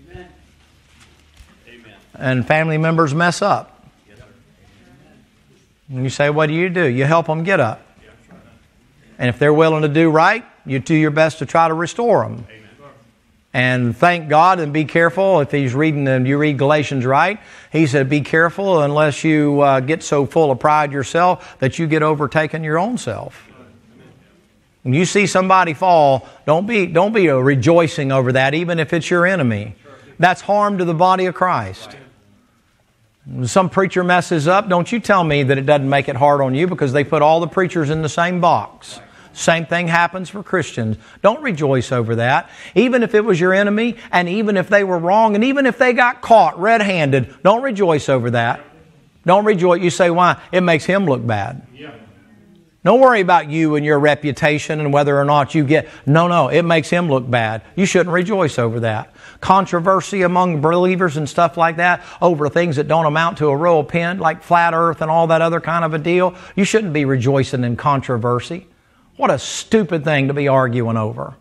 [0.07, 0.29] Amen.
[2.15, 3.89] And family members mess up.
[5.89, 6.85] And you say, what do you do?
[6.85, 7.81] You help them get up.
[9.19, 12.23] And if they're willing to do right, you do your best to try to restore
[12.23, 12.47] them.
[13.55, 15.41] And thank God and be careful.
[15.41, 17.39] If he's reading and you read Galatians right,
[17.71, 21.87] he said, be careful unless you uh, get so full of pride yourself that you
[21.87, 23.49] get overtaken your own self.
[24.83, 29.11] When you see somebody fall, don't be, don't be rejoicing over that, even if it's
[29.11, 29.77] your enemy.
[30.19, 31.97] That's harm to the body of Christ.
[33.25, 36.41] When some preacher messes up, don't you tell me that it doesn't make it hard
[36.41, 38.99] on you because they put all the preachers in the same box.
[39.33, 40.97] Same thing happens for Christians.
[41.23, 42.51] Don't rejoice over that.
[42.75, 45.79] Even if it was your enemy, and even if they were wrong, and even if
[45.79, 48.61] they got caught red handed, don't rejoice over that.
[49.25, 49.81] Don't rejoice.
[49.81, 50.41] You say, why?
[50.51, 51.67] It makes him look bad.
[51.75, 51.95] Yeah.
[52.85, 55.89] Don't worry about you and your reputation and whether or not you get.
[56.05, 57.63] No, no, it makes him look bad.
[57.77, 59.15] You shouldn't rejoice over that.
[59.41, 63.85] Controversy among believers and stuff like that over things that don't amount to a royal
[63.85, 66.35] pin, like flat earth and all that other kind of a deal.
[66.57, 68.67] You shouldn't be rejoicing in controversy.
[69.23, 71.37] What a stupid thing to be arguing over.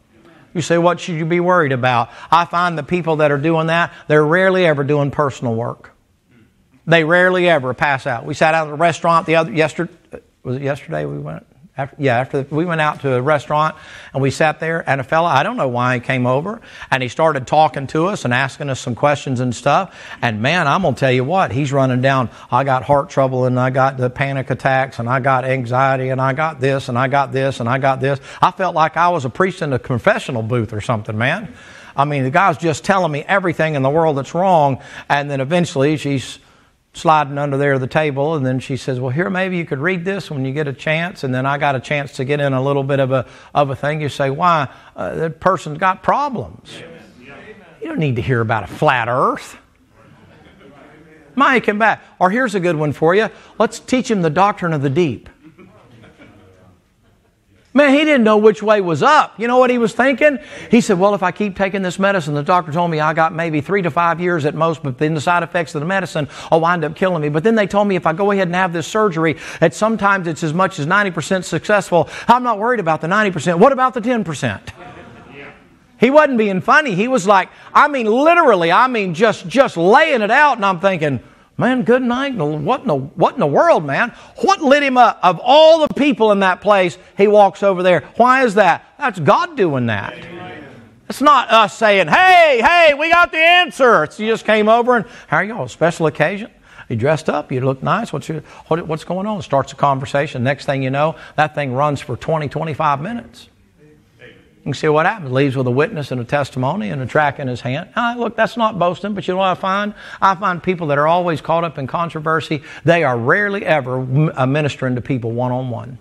[0.53, 2.11] You say, what should you be worried about?
[2.29, 5.89] I find the people that are doing that, they're rarely ever doing personal work.
[6.85, 8.23] They rarely ever pass out.
[8.23, 9.91] We sat out at a restaurant the other yesterday
[10.43, 11.43] was it yesterday we went?
[11.77, 13.77] After, yeah, after we went out to a restaurant
[14.13, 16.59] and we sat there, and a fella, I don't know why he came over,
[16.91, 19.97] and he started talking to us and asking us some questions and stuff.
[20.21, 22.29] And man, I'm gonna tell you what, he's running down.
[22.51, 26.19] I got heart trouble, and I got the panic attacks, and I got anxiety, and
[26.19, 28.19] I got this, and I got this, and I got this.
[28.41, 31.53] I felt like I was a priest in a confessional booth or something, man.
[31.95, 35.39] I mean, the guy's just telling me everything in the world that's wrong, and then
[35.39, 36.37] eventually she's
[36.93, 40.03] sliding under there the table and then she says well here maybe you could read
[40.03, 41.23] this when you get a chance.
[41.23, 43.69] And then i got a chance to get in a little bit of a of
[43.69, 44.01] a thing.
[44.01, 44.67] You say why?
[44.95, 46.73] Uh, that person's got problems.
[47.81, 49.57] You don't need to hear about a flat earth.
[51.33, 52.03] Mike come back.
[52.19, 53.29] Or here's a good one for you.
[53.57, 55.29] Let's teach him the doctrine of the deep
[57.73, 59.39] Man, he didn't know which way was up.
[59.39, 60.39] You know what he was thinking?
[60.69, 63.33] He said, Well, if I keep taking this medicine, the doctor told me I got
[63.33, 66.27] maybe three to five years at most, but then the side effects of the medicine
[66.51, 67.29] will wind up killing me.
[67.29, 70.27] But then they told me if I go ahead and have this surgery, that sometimes
[70.27, 72.09] it's as much as 90% successful.
[72.27, 73.57] I'm not worried about the 90%.
[73.57, 74.59] What about the 10%?
[75.97, 76.95] He wasn't being funny.
[76.95, 80.57] He was like, I mean, literally, I mean, just, just laying it out.
[80.57, 81.21] And I'm thinking,
[81.61, 82.33] Man, good night.
[82.33, 84.15] What in, the, what in the world, man?
[84.37, 85.19] What lit him up?
[85.21, 88.01] Of all the people in that place, he walks over there.
[88.15, 88.83] Why is that?
[88.97, 90.17] That's God doing that.
[91.07, 94.05] It's not us saying, hey, hey, we got the answer.
[94.05, 95.69] It's, you just came over and, how are on?
[95.69, 96.49] Special occasion?
[96.89, 98.11] You dressed up, you look nice.
[98.11, 99.39] What's, your, what, what's going on?
[99.43, 100.43] Starts a conversation.
[100.43, 103.49] Next thing you know, that thing runs for 20, 25 minutes.
[104.63, 105.31] You see what happens.
[105.31, 107.89] Leaves with a witness and a testimony and a track in his hand.
[107.95, 109.95] Ah, look, that's not boasting, but you know what I find?
[110.21, 114.45] I find people that are always caught up in controversy, they are rarely ever uh,
[114.45, 115.97] ministering to people one on one.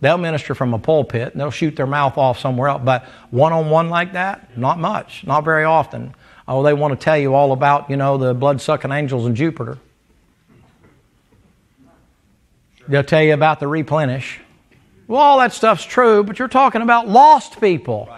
[0.00, 3.52] They'll minister from a pulpit and they'll shoot their mouth off somewhere else, but one
[3.52, 6.14] on one like that, not much, not very often.
[6.46, 9.34] Oh, they want to tell you all about, you know, the blood sucking angels in
[9.34, 9.78] Jupiter.
[12.86, 14.40] They'll tell you about the replenish.
[15.06, 18.08] Well, all that stuff's true, but you're talking about lost people.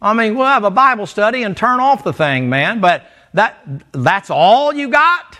[0.00, 3.58] I mean, we'll have a Bible study and turn off the thing, man, but that
[3.92, 5.38] that's all you got?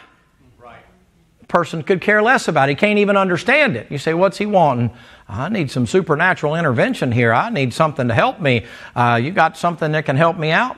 [1.49, 2.73] Person could care less about it.
[2.73, 3.91] He can't even understand it.
[3.91, 4.91] You say, what's he wanting?
[5.29, 7.33] I need some supernatural intervention here.
[7.33, 8.67] I need something to help me.
[8.95, 10.77] Uh, you got something that can help me out?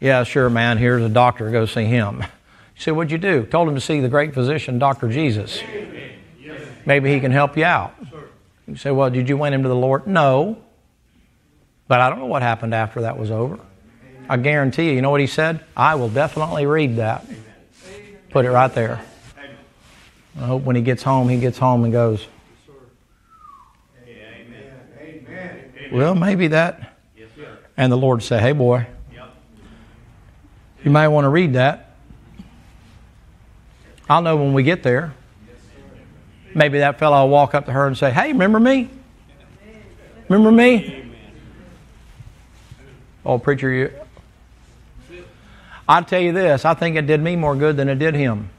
[0.00, 0.78] Yeah, sure, man.
[0.78, 1.50] Here's a doctor.
[1.50, 2.22] Go see him.
[2.76, 3.44] You say, what'd you do?
[3.44, 5.08] Told him to see the great physician, Dr.
[5.08, 5.60] Jesus.
[6.86, 7.94] Maybe he can help you out.
[8.68, 10.06] You say, well, did you win him to the Lord?
[10.06, 10.58] No.
[11.88, 13.58] But I don't know what happened after that was over.
[14.28, 15.64] I guarantee you, you know what he said?
[15.74, 17.24] I will definitely read that.
[18.28, 19.00] Put it right there.
[20.38, 22.26] I hope when he gets home, he gets home and goes,
[25.90, 26.98] Well, maybe that.
[27.78, 28.86] And the Lord say, Hey, boy,
[30.84, 31.96] you might want to read that.
[34.10, 35.14] I'll know when we get there.
[36.58, 38.90] Maybe that fellow will walk up to her and say, Hey, remember me?
[40.28, 41.12] Remember me?
[43.24, 43.92] Oh, preacher, you.
[45.88, 48.50] I'll tell you this I think it did me more good than it did him.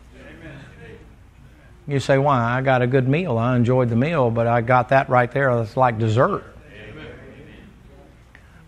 [1.88, 2.40] You say, Why?
[2.40, 3.38] I got a good meal.
[3.38, 5.52] I enjoyed the meal, but I got that right there.
[5.60, 6.46] It's like dessert.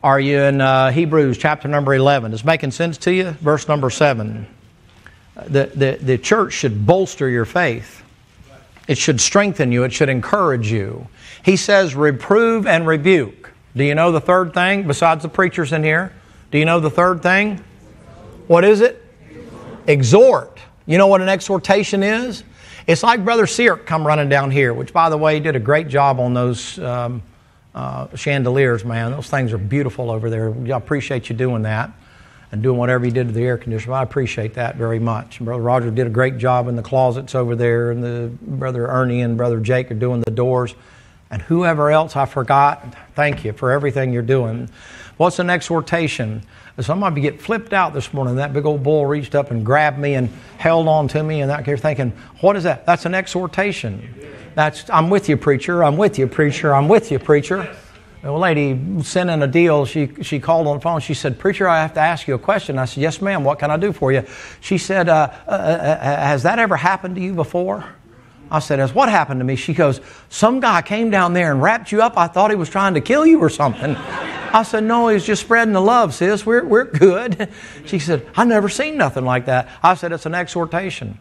[0.03, 2.33] Are you in uh, Hebrews chapter number 11?
[2.33, 3.31] Is making sense to you?
[3.31, 4.45] Verse number 7.
[5.47, 8.00] The, the, the church should bolster your faith.
[8.87, 9.83] It should strengthen you.
[9.83, 11.07] It should encourage you.
[11.43, 13.51] He says, reprove and rebuke.
[13.75, 16.13] Do you know the third thing besides the preachers in here?
[16.51, 17.63] Do you know the third thing?
[18.47, 19.01] What is it?
[19.87, 20.59] Exhort.
[20.85, 22.43] You know what an exhortation is?
[22.87, 25.87] It's like Brother Seark come running down here, which, by the way, did a great
[25.87, 27.21] job on those um,
[27.73, 29.11] uh, chandeliers, man.
[29.11, 30.53] Those things are beautiful over there.
[30.65, 31.91] I appreciate you doing that
[32.51, 33.93] and doing whatever he did to the air conditioner.
[33.93, 35.39] I appreciate that very much.
[35.39, 39.21] Brother Roger did a great job in the closets over there, and the brother Ernie
[39.21, 40.75] and brother Jake are doing the doors.
[41.29, 44.69] And whoever else I forgot, thank you for everything you're doing.
[45.15, 46.43] What's an exhortation?
[46.79, 48.35] Somebody get flipped out this morning.
[48.37, 51.49] That big old bull reached up and grabbed me and held on to me, and
[51.49, 52.11] that you're thinking,
[52.41, 52.85] what is that?
[52.85, 54.13] That's an exhortation.
[54.55, 55.83] That's I'm with you, preacher.
[55.83, 56.75] I'm with you, preacher.
[56.75, 57.73] I'm with you, preacher.
[58.23, 59.85] A lady sent in a deal.
[59.85, 60.99] She she called on the phone.
[60.99, 63.43] She said, "Preacher, I have to ask you a question." I said, "Yes, ma'am.
[63.43, 64.23] What can I do for you?"
[64.59, 67.83] She said, uh, uh, uh, "Has that ever happened to you before?"
[68.51, 71.63] I said, "Has what happened to me?" She goes, "Some guy came down there and
[71.63, 72.15] wrapped you up.
[72.15, 73.95] I thought he was trying to kill you or something."
[74.53, 76.45] I said, "No, he's just spreading the love, sis.
[76.45, 77.49] We're we're good."
[77.85, 81.17] She said, "I never seen nothing like that." I said, "It's an exhortation."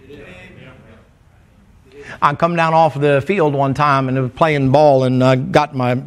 [2.21, 5.75] I come down off the field one time and was playing ball and I got
[5.75, 6.03] my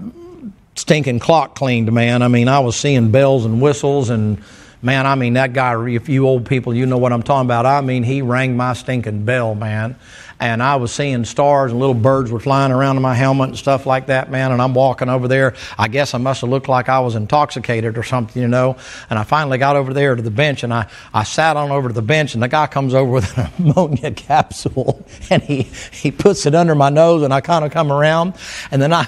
[0.76, 2.22] stinking clock cleaned, man.
[2.22, 4.42] I mean, I was seeing bells and whistles and
[4.82, 7.66] man, I mean, that guy, if you old people, you know what I'm talking about.
[7.66, 9.96] I mean, he rang my stinking bell, man
[10.44, 13.58] and I was seeing stars and little birds were flying around in my helmet and
[13.58, 14.52] stuff like that, man.
[14.52, 15.56] And I'm walking over there.
[15.78, 18.76] I guess I must have looked like I was intoxicated or something, you know.
[19.10, 21.88] And I finally got over there to the bench and I, I sat on over
[21.88, 26.12] to the bench and the guy comes over with an ammonia capsule and he, he
[26.12, 28.34] puts it under my nose and I kind of come around
[28.70, 29.08] and then I,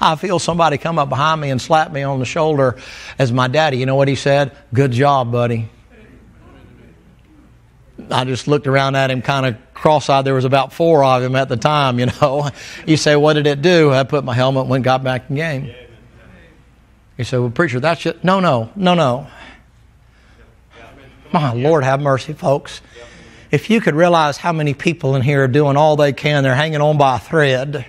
[0.00, 2.76] I feel somebody come up behind me and slap me on the shoulder
[3.18, 3.78] as my daddy.
[3.78, 4.52] You know what he said?
[4.72, 5.68] Good job, buddy.
[8.10, 10.24] I just looked around at him kind of cross-eyed.
[10.24, 12.50] There was about four of him at the time, you know.
[12.86, 13.92] You say, what did it do?
[13.92, 15.74] I put my helmet, went, got back in game.
[17.16, 19.26] He said, well, preacher, that's just, no, no, no, no.
[21.32, 22.80] My Lord, have mercy, folks.
[23.50, 26.54] If you could realize how many people in here are doing all they can, they're
[26.54, 27.86] hanging on by a thread.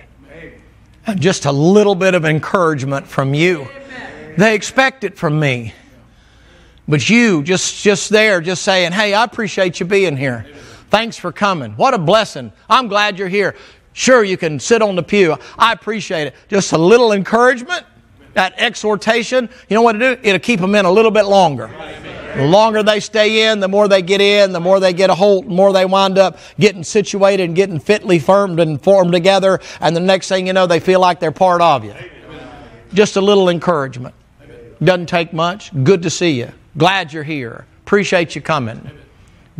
[1.16, 3.68] Just a little bit of encouragement from you.
[4.38, 5.74] They expect it from me.
[6.88, 10.46] But you just just there, just saying, "Hey, I appreciate you being here.
[10.90, 11.72] Thanks for coming.
[11.72, 12.52] What a blessing.
[12.68, 13.54] I'm glad you're here.
[13.92, 15.36] Sure, you can sit on the pew.
[15.58, 16.34] I appreciate it.
[16.48, 17.84] Just a little encouragement,
[18.34, 19.48] that exhortation.
[19.68, 20.20] You know what to do?
[20.22, 21.70] It'll keep them in a little bit longer.
[22.36, 25.14] The longer they stay in, the more they get in, the more they get a
[25.14, 29.60] hold, the more they wind up getting situated and getting fitly firmed and formed together.
[29.80, 31.94] And the next thing you know, they feel like they're part of you.
[32.92, 34.14] Just a little encouragement.
[34.82, 35.70] Doesn't take much.
[35.84, 36.52] Good to see you.
[36.76, 37.66] Glad you're here.
[37.84, 38.90] Appreciate you coming.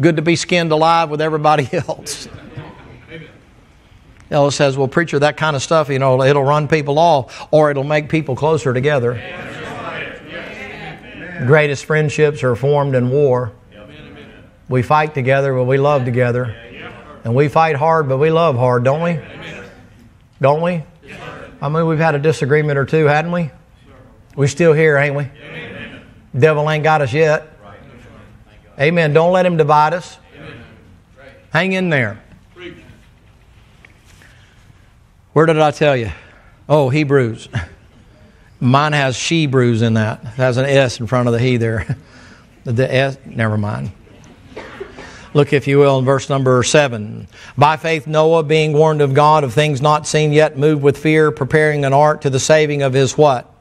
[0.01, 2.29] Good to be skinned alive with everybody else.
[4.31, 7.71] Ellis says, Well, preacher, that kind of stuff, you know, it'll run people off or
[7.71, 9.15] it'll make people closer together.
[11.47, 13.53] Greatest friendships are formed in war.
[14.69, 16.57] We fight together, but we love together.
[17.25, 19.21] And we fight hard, but we love hard, don't we?
[20.41, 20.83] Don't we?
[21.61, 23.51] I mean, we've had a disagreement or two, hadn't we?
[24.37, 25.29] We're still here, ain't we?
[26.39, 27.49] Devil ain't got us yet.
[28.79, 29.13] Amen.
[29.13, 30.19] Don't let him divide us.
[31.51, 32.21] Hang in there.
[35.33, 36.11] Where did I tell you?
[36.69, 37.49] Oh, Hebrews.
[38.65, 40.21] Mine has she brews in that.
[40.23, 41.97] It has an S in front of the he there.
[42.65, 43.93] The S, never mind.
[45.35, 47.29] Look, if you will, in verse number seven.
[47.59, 51.31] By faith, Noah, being warned of God of things not seen yet, moved with fear,
[51.31, 53.55] preparing an ark to the saving of his what?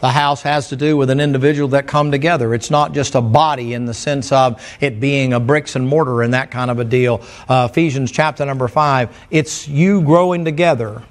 [0.00, 2.54] The house has to do with an individual that come together.
[2.54, 6.22] It's not just a body in the sense of it being a bricks and mortar
[6.22, 7.22] and that kind of a deal.
[7.48, 11.04] Uh, Ephesians chapter number five, it's you growing together,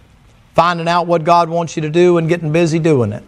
[0.54, 3.24] finding out what God wants you to do and getting busy doing it.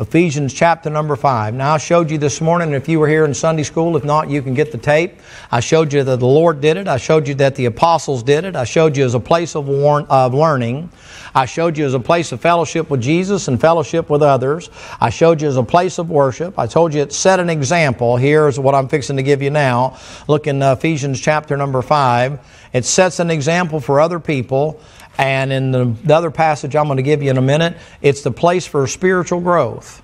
[0.00, 1.54] Ephesians chapter number 5.
[1.54, 4.30] Now, I showed you this morning, if you were here in Sunday school, if not,
[4.30, 5.18] you can get the tape.
[5.50, 6.86] I showed you that the Lord did it.
[6.86, 8.54] I showed you that the apostles did it.
[8.54, 10.90] I showed you as a place of, warn, of learning.
[11.34, 14.70] I showed you as a place of fellowship with Jesus and fellowship with others.
[15.00, 16.60] I showed you as a place of worship.
[16.60, 18.16] I told you it set an example.
[18.16, 19.98] Here's what I'm fixing to give you now.
[20.28, 22.38] Look in uh, Ephesians chapter number 5.
[22.72, 24.80] It sets an example for other people
[25.18, 28.22] and in the, the other passage I'm going to give you in a minute, it's
[28.22, 30.02] the place for spiritual growth.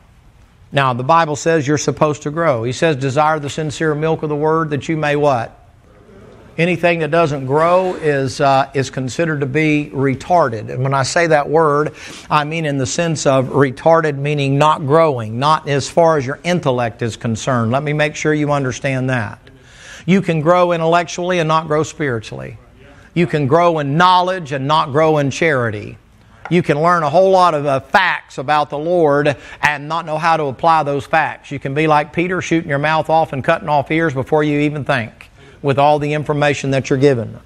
[0.73, 2.65] Now, the Bible says you're supposed to grow.
[2.65, 5.61] He says, desire the sincere milk of the word that you may what?
[6.59, 10.71] Anything that doesn't grow is, uh, is considered to be retarded.
[10.71, 11.95] And when I say that word,
[12.31, 16.39] I mean in the sense of retarded, meaning not growing, not as far as your
[16.45, 17.73] intellect is concerned.
[17.73, 19.41] Let me make sure you understand that.
[20.07, 22.59] You can grow intellectually and not grow spiritually.
[23.15, 25.99] You can grow in knowledge and not grow in charity.
[26.51, 30.19] You can learn a whole lot of uh, facts about the Lord and not know
[30.19, 31.51] how to apply those facts.
[31.51, 34.61] You can be like Peter, shooting your mouth off and cutting off ears before you
[34.61, 35.31] even think
[35.62, 37.41] with all the information that you're given.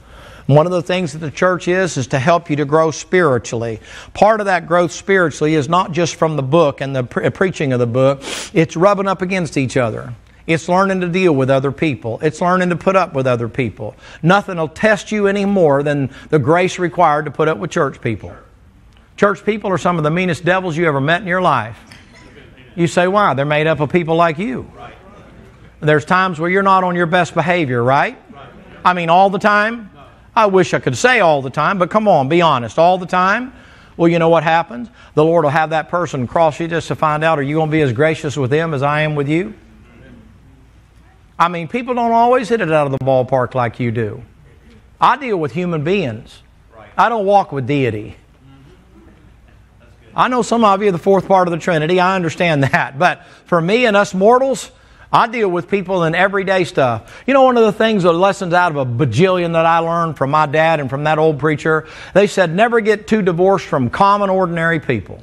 [0.47, 3.81] One of the things that the church is, is to help you to grow spiritually.
[4.15, 7.75] Part of that growth spiritually is not just from the book and the pre- preaching
[7.75, 8.23] of the book,
[8.55, 10.15] it's rubbing up against each other.
[10.49, 12.19] It's learning to deal with other people.
[12.23, 13.95] It's learning to put up with other people.
[14.23, 18.01] Nothing will test you any more than the grace required to put up with church
[18.01, 18.35] people.
[19.19, 21.79] Church people are some of the meanest devils you ever met in your life.
[22.75, 23.35] You say, why?
[23.35, 24.73] They're made up of people like you.
[25.81, 28.17] There's times where you're not on your best behavior, right?
[28.83, 29.91] I mean, all the time?
[30.35, 32.79] I wish I could say all the time, but come on, be honest.
[32.79, 33.53] All the time?
[33.99, 34.89] Well, you know what happens?
[35.13, 37.69] The Lord will have that person cross you just to find out are you going
[37.69, 39.53] to be as gracious with them as I am with you?
[41.39, 44.23] I mean, people don't always hit it out of the ballpark like you do.
[45.01, 46.43] I deal with human beings.
[46.97, 48.17] I don't walk with deity.
[50.17, 52.01] I know some of you are the fourth part of the Trinity.
[52.01, 52.99] I understand that.
[52.99, 54.73] But for me and us mortals,
[55.13, 57.23] I deal with people in everyday stuff.
[57.25, 60.19] You know, one of the things, the lessons out of a bajillion that I learned
[60.19, 63.91] from my dad and from that old preacher, they said never get too divorced from
[63.91, 65.23] common, ordinary people.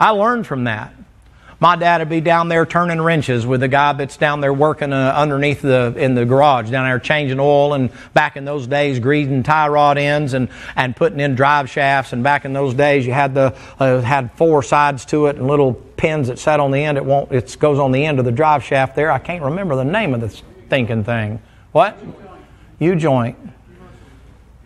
[0.00, 0.92] I learned from that.
[1.62, 4.92] My dad would be down there turning wrenches with the guy that's down there working
[4.92, 8.98] uh, underneath the in the garage down there changing oil and back in those days
[8.98, 13.06] greasing tie rod ends and, and putting in drive shafts and back in those days
[13.06, 16.72] you had the uh, had four sides to it and little pins that sat on
[16.72, 16.98] the end.
[16.98, 19.12] It won't it goes on the end of the drive shaft there.
[19.12, 21.40] I can't remember the name of this thinking thing.
[21.70, 21.96] What?
[22.80, 23.38] U joint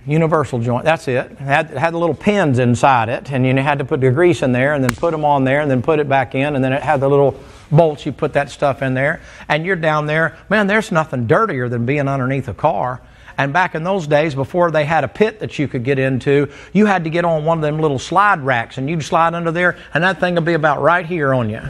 [0.07, 0.85] universal joint.
[0.85, 1.33] That's it.
[1.33, 4.11] it had, it had the little pins inside it, and you had to put the
[4.11, 6.55] grease in there, and then put them on there, and then put it back in,
[6.55, 7.39] and then it had the little
[7.71, 8.07] bolts.
[8.07, 10.37] You put that stuff in there, and you're down there.
[10.49, 13.01] Man, there's nothing dirtier than being underneath a car.
[13.39, 16.51] And back in those days, before they had a pit that you could get into,
[16.73, 19.51] you had to get on one of them little slide racks, and you'd slide under
[19.51, 21.61] there, and that thing would be about right here on you.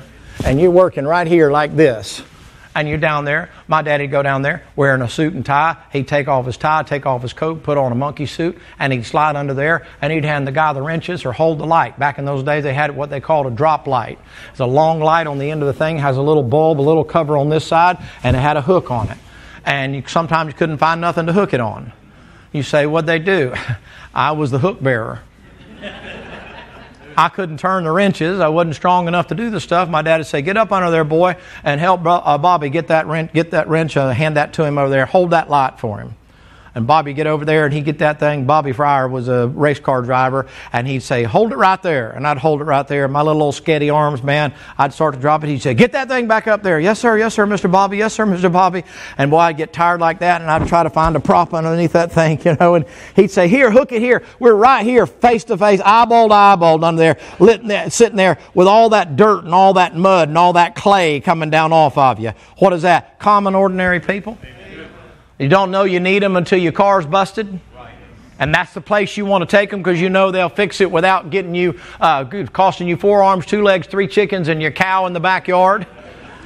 [0.44, 2.22] And you're working right here like this
[2.76, 3.48] and you're down there.
[3.68, 5.76] My daddy'd go down there wearing a suit and tie.
[5.92, 8.92] He'd take off his tie, take off his coat, put on a monkey suit, and
[8.92, 11.98] he'd slide under there and he'd hand the guy the wrenches or hold the light.
[11.98, 14.18] Back in those days, they had what they called a drop light.
[14.50, 16.82] It's a long light on the end of the thing, has a little bulb, a
[16.82, 19.18] little cover on this side, and it had a hook on it.
[19.64, 21.94] And you, sometimes you couldn't find nothing to hook it on.
[22.52, 23.54] You say, What'd they do?
[24.14, 25.20] I was the hook bearer.
[27.16, 28.40] I couldn't turn the wrenches.
[28.40, 29.88] I wasn't strong enough to do the stuff.
[29.88, 33.06] My dad would say, "Get up under there, boy, and help uh, Bobby get that
[33.06, 33.32] wrench.
[33.32, 33.96] Get that wrench.
[33.96, 35.06] Uh, hand that to him over there.
[35.06, 36.14] Hold that light for him."
[36.76, 38.44] And Bobby get over there and he'd get that thing.
[38.44, 42.10] Bobby Fryer was a race car driver and he'd say, hold it right there.
[42.10, 43.08] And I'd hold it right there.
[43.08, 45.48] My little old sketty arms, man, I'd start to drop it.
[45.48, 46.78] He'd say, get that thing back up there.
[46.78, 47.16] Yes, sir.
[47.16, 47.72] Yes, sir, Mr.
[47.72, 47.96] Bobby.
[47.96, 48.52] Yes, sir, Mr.
[48.52, 48.84] Bobby.
[49.16, 51.92] And boy, I'd get tired like that and I'd try to find a prop underneath
[51.92, 52.74] that thing, you know.
[52.74, 54.22] And he'd say, here, hook it here.
[54.38, 58.68] We're right here, face to face, eyeball to eyeball under there, there, sitting there with
[58.68, 62.20] all that dirt and all that mud and all that clay coming down off of
[62.20, 62.32] you.
[62.58, 63.18] What is that?
[63.18, 64.36] Common, ordinary people?
[65.38, 67.60] You don't know you need them until your car's busted.
[68.38, 70.90] And that's the place you want to take them because you know they'll fix it
[70.90, 75.06] without getting you, uh, costing you four arms, two legs, three chickens, and your cow
[75.06, 75.86] in the backyard.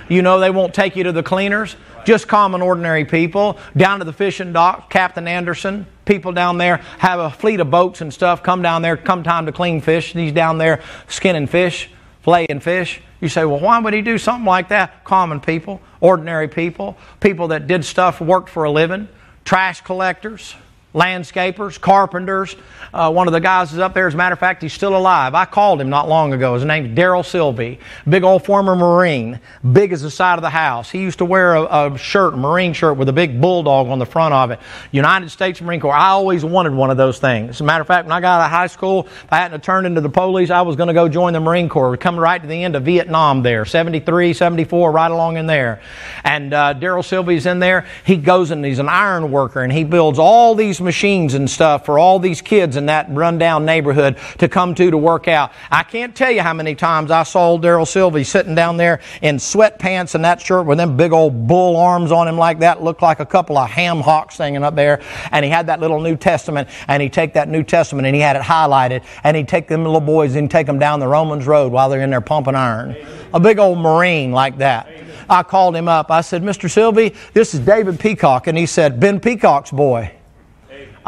[0.09, 1.77] You know they won't take you to the cleaners.
[2.05, 3.59] Just common, ordinary people.
[3.77, 5.87] Down to the fishing dock, Captain Anderson.
[6.05, 8.43] People down there have a fleet of boats and stuff.
[8.43, 10.13] Come down there, come time to clean fish.
[10.13, 11.91] He's down there skinning fish,
[12.23, 13.01] flaying fish.
[13.21, 15.05] You say, well, why would he do something like that?
[15.05, 19.09] Common people, ordinary people, people that did stuff, worked for a living,
[19.45, 20.55] trash collectors.
[20.95, 22.57] Landscapers, carpenters.
[22.93, 24.09] Uh, one of the guys is up there.
[24.09, 25.35] As a matter of fact, he's still alive.
[25.35, 26.55] I called him not long ago.
[26.55, 27.79] His name's Daryl Sylvie.
[28.09, 29.39] Big old former Marine,
[29.73, 30.91] big as the side of the house.
[30.91, 33.99] He used to wear a, a, shirt, a Marine shirt, with a big bulldog on
[33.99, 34.59] the front of it.
[34.91, 35.95] United States Marine Corps.
[35.95, 37.51] I always wanted one of those things.
[37.51, 39.63] As a matter of fact, when I got out of high school, if I hadn't
[39.63, 41.91] turned into the police, I was going to go join the Marine Corps.
[41.91, 45.81] We're coming right to the end of Vietnam there, 73, 74, right along in there.
[46.25, 47.87] And uh, Daryl Sylvie's in there.
[48.05, 51.85] He goes and he's an iron worker and he builds all these machines and stuff
[51.85, 55.53] for all these kids in that rundown neighborhood to come to to work out.
[55.71, 59.37] I can't tell you how many times I saw Daryl Sylvie sitting down there in
[59.37, 63.03] sweatpants and that shirt with them big old bull arms on him like that, looked
[63.03, 65.03] like a couple of ham hocks hanging up there.
[65.31, 68.23] And he had that little New Testament, and he'd take that New Testament and he
[68.23, 71.47] had it highlighted, and he'd take them little boys and take them down the Romans
[71.47, 72.97] Road while they're in there pumping iron.
[73.33, 74.89] A big old Marine like that.
[75.29, 76.11] I called him up.
[76.11, 76.69] I said, Mr.
[76.69, 78.49] Sylvie, this is David Peacock.
[78.49, 80.13] And he said, Ben Peacock's boy.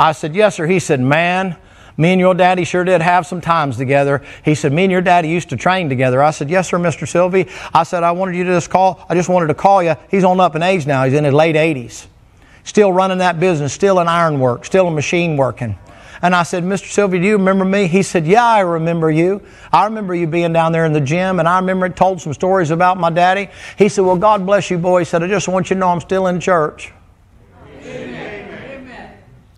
[0.02, 0.66] I said, Yes, sir.
[0.66, 1.56] He said, Man,
[1.96, 4.20] me and your daddy sure did have some times together.
[4.44, 6.20] He said, Me and your daddy used to train together.
[6.20, 7.06] I said, Yes, sir, Mr.
[7.06, 7.48] Sylvie.
[7.72, 9.06] I said, I wanted you to just call.
[9.08, 9.94] I just wanted to call you.
[10.10, 11.04] He's on up in age now.
[11.04, 12.06] He's in his late 80s.
[12.64, 15.78] Still running that business, still in iron work, still in machine working.
[16.20, 16.90] And I said, Mr.
[16.90, 17.86] Sylvie, do you remember me?
[17.86, 19.40] He said, Yeah, I remember you.
[19.72, 22.34] I remember you being down there in the gym, and I remember it told some
[22.34, 23.50] stories about my daddy.
[23.78, 25.00] He said, Well, God bless you, boy.
[25.00, 26.92] He said, I just want you to know I'm still in church.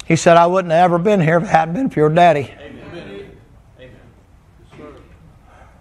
[0.06, 2.52] He said, I wouldn't have ever been here if it hadn't been for your daddy.
[2.60, 3.30] Amen.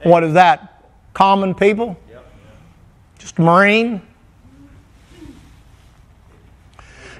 [0.03, 0.89] What is that?
[1.13, 1.97] Common people?
[3.19, 4.01] Just a Marine?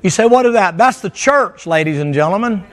[0.02, 0.78] You say, what is that?
[0.78, 2.66] That's the church, ladies and gentlemen.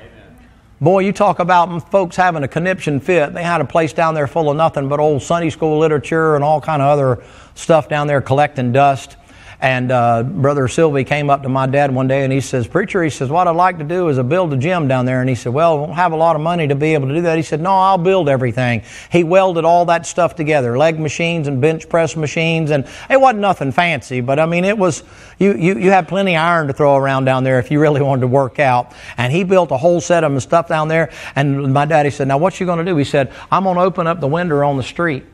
[0.80, 3.34] Boy, you talk about folks having a conniption fit.
[3.34, 6.42] They had a place down there full of nothing but old Sunday school literature and
[6.42, 7.22] all kind of other
[7.54, 9.16] stuff down there collecting dust.
[9.60, 13.02] And uh, Brother Sylvie came up to my dad one day and he says, Preacher,
[13.02, 15.20] he says, what I'd like to do is build a gym down there.
[15.20, 17.14] And he said, Well, I won't have a lot of money to be able to
[17.14, 17.36] do that.
[17.36, 18.82] He said, No, I'll build everything.
[19.12, 22.70] He welded all that stuff together leg machines and bench press machines.
[22.70, 25.02] And it wasn't nothing fancy, but I mean, it was,
[25.38, 28.00] you, you, you had plenty of iron to throw around down there if you really
[28.00, 28.94] wanted to work out.
[29.18, 31.12] And he built a whole set of stuff down there.
[31.36, 32.96] And my daddy said, Now, what you going to do?
[32.96, 35.24] He said, I'm going to open up the window on the street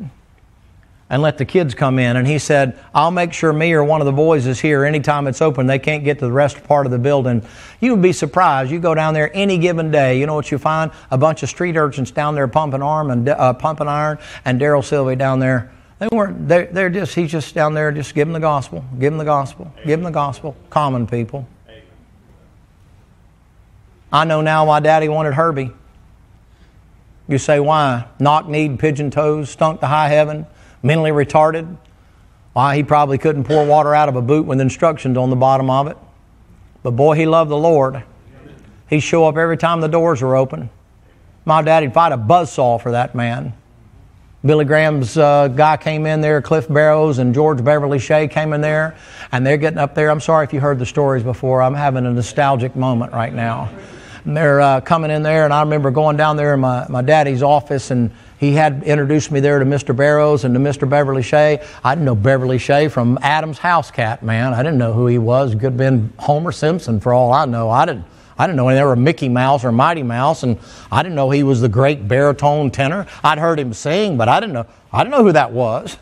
[1.09, 2.17] and let the kids come in.
[2.17, 5.27] And he said, I'll make sure me or one of the boys is here anytime
[5.29, 5.67] it's open.
[5.67, 7.47] They can't get to the rest part of the building.
[7.81, 8.71] You would be surprised.
[8.71, 10.91] You go down there any given day, you know what you find?
[11.11, 14.85] A bunch of street urchins down there pumping arm and uh, pumping iron, and Daryl
[14.85, 15.73] Sylvie down there.
[15.99, 19.25] They weren't, they're, they're just, he's just down there just giving the gospel, giving the
[19.25, 20.57] gospel, giving the gospel.
[20.69, 21.49] Common people.
[24.13, 25.71] I know now why daddy wanted Herbie.
[27.29, 28.07] You say, why?
[28.19, 30.47] Knock kneed, pigeon toes, stunk to high heaven
[30.83, 31.77] mentally retarded.
[32.53, 35.69] Why, he probably couldn't pour water out of a boot with instructions on the bottom
[35.69, 35.97] of it.
[36.83, 38.03] But boy, he loved the Lord.
[38.89, 40.71] He'd show up every time the doors were open.
[41.45, 43.53] My daddy'd fight a buzzsaw for that man.
[44.45, 48.61] Billy Graham's uh, guy came in there, Cliff Barrows and George Beverly Shea came in
[48.61, 48.97] there,
[49.33, 50.09] and they're getting up there.
[50.09, 51.63] I'm sorry if you heard the stories before.
[51.63, 53.71] I'm having a nostalgic moment right now.
[54.25, 57.03] And they're uh, coming in there, and I remember going down there in my, my
[57.03, 59.97] daddy's office and he had introduced me there to Mr.
[59.97, 60.89] Barrows and to Mr.
[60.89, 61.63] Beverly Shea.
[61.83, 64.53] I didn't know Beverly Shea from Adam's house cat, man.
[64.53, 65.53] I didn't know who he was.
[65.53, 67.71] Could have been Homer Simpson for all I know.
[67.71, 68.05] I didn't.
[68.39, 70.59] I didn't know they were Mickey Mouse or Mighty Mouse, and
[70.93, 73.07] I didn't know he was the great baritone tenor.
[73.25, 74.67] I'd heard him sing, but I didn't know.
[74.93, 75.97] I didn't know who that was.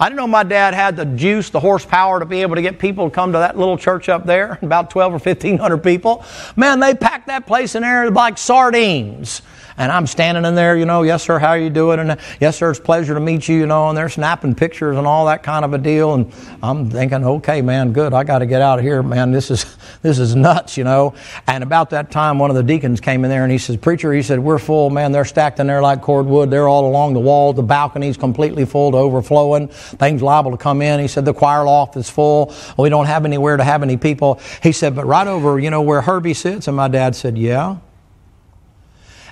[0.00, 2.78] I didn't know my dad had the juice, the horsepower to be able to get
[2.78, 6.24] people to come to that little church up there, about 12 or 1500 people.
[6.56, 9.42] Man, they packed that place in there like sardines.
[9.76, 11.98] And I'm standing in there, you know, yes, sir, how are you doing?
[11.98, 15.06] And yes, sir, it's pleasure to meet you, you know, and they're snapping pictures and
[15.06, 16.14] all that kind of a deal.
[16.14, 18.14] And I'm thinking, okay, man, good.
[18.14, 19.32] I got to get out of here, man.
[19.32, 21.14] This is, this is nuts, you know.
[21.48, 24.12] And about that time, one of the deacons came in there and he says, Preacher,
[24.12, 25.10] he said, we're full, man.
[25.10, 26.50] They're stacked in there like cordwood.
[26.50, 27.52] They're all along the wall.
[27.52, 29.68] The balcony's completely full to overflowing.
[29.68, 31.00] Things liable to come in.
[31.00, 32.54] He said, the choir loft is full.
[32.78, 34.40] We don't have anywhere to have any people.
[34.62, 36.68] He said, but right over, you know, where Herbie sits.
[36.68, 37.78] And my dad said, yeah.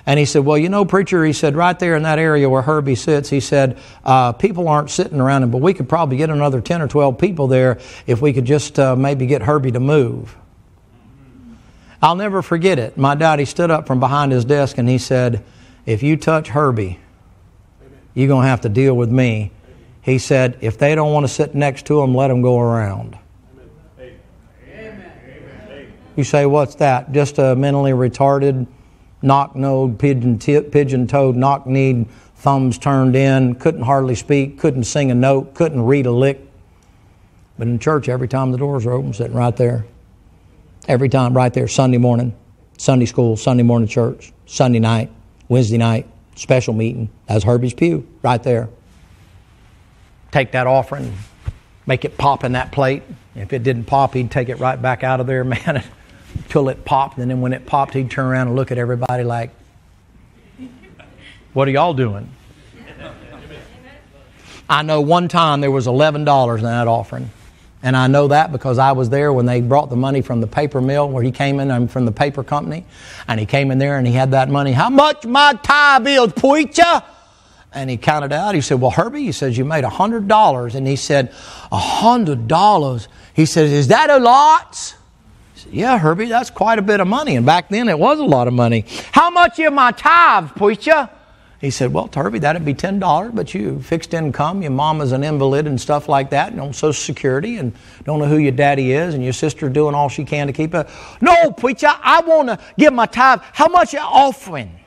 [0.05, 2.61] And he said, Well, you know, preacher, he said, right there in that area where
[2.61, 6.29] Herbie sits, he said, uh, people aren't sitting around him, but we could probably get
[6.29, 9.79] another 10 or 12 people there if we could just uh, maybe get Herbie to
[9.79, 10.35] move.
[12.01, 12.97] I'll never forget it.
[12.97, 15.41] My daddy stood up from behind his desk and he said,
[15.85, 16.99] If you touch Herbie,
[18.13, 19.51] you're going to have to deal with me.
[20.01, 23.17] He said, If they don't want to sit next to him, let them go around.
[26.17, 27.13] You say, What's that?
[27.13, 28.67] Just a mentally retarded
[29.23, 35.09] knock nosed, pigeon, pigeon toed, knock kneed, thumbs turned in, couldn't hardly speak, couldn't sing
[35.11, 36.41] a note, couldn't read a lick.
[37.57, 39.85] But in church, every time the doors are open, sitting right there.
[40.87, 42.35] Every time, right there, Sunday morning.
[42.77, 45.09] Sunday school, Sunday morning church, Sunday night,
[45.47, 47.09] Wednesday night, special meeting.
[47.27, 48.69] That's Herbie's pew right there.
[50.31, 51.13] Take that offering,
[51.85, 53.03] make it pop in that plate.
[53.35, 55.83] If it didn't pop, he'd take it right back out of there, man,
[56.35, 57.17] until it popped.
[57.17, 59.51] And then when it popped, he'd turn around and look at everybody like,
[61.53, 62.29] What are y'all doing?
[64.69, 67.29] I know one time there was $11 in that offering.
[67.83, 70.47] And I know that because I was there when they brought the money from the
[70.47, 72.85] paper mill where he came in and from the paper company.
[73.27, 74.71] And he came in there and he had that money.
[74.71, 77.03] How much my tithe is, preacher?
[77.73, 78.55] And he counted out.
[78.55, 80.75] He said, Well, Herbie, he says, you made $100.
[80.75, 81.33] And he said,
[81.71, 83.07] $100?
[83.33, 84.95] He says, Is that a lot?
[85.73, 87.35] Yeah, Herbie, that's quite a bit of money.
[87.35, 88.85] And back then it was a lot of money.
[89.11, 91.09] How much of my tithe, preacher?
[91.59, 95.65] He said, Well, Herbie, that'd be $10, but you fixed income, your mama's an invalid
[95.65, 99.15] and stuff like that, and on Social Security, and don't know who your daddy is,
[99.15, 100.87] and your sister doing all she can to keep it.
[101.21, 103.39] No, preacher, I want to give my tithe.
[103.53, 104.77] How much you offering?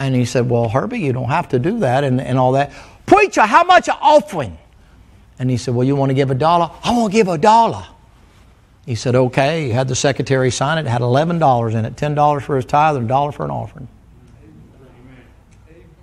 [0.00, 2.72] And he said, Well, Herbie, you don't have to do that and, and all that.
[3.06, 4.58] Preacher, how much you offering?
[5.38, 6.70] And he said, Well, you want to give a dollar?
[6.82, 7.86] I want to give a dollar.
[8.86, 9.66] He said, Okay.
[9.66, 10.86] He had the secretary sign it.
[10.86, 13.88] It had $11 in it $10 for his tithe and a dollar for an offering.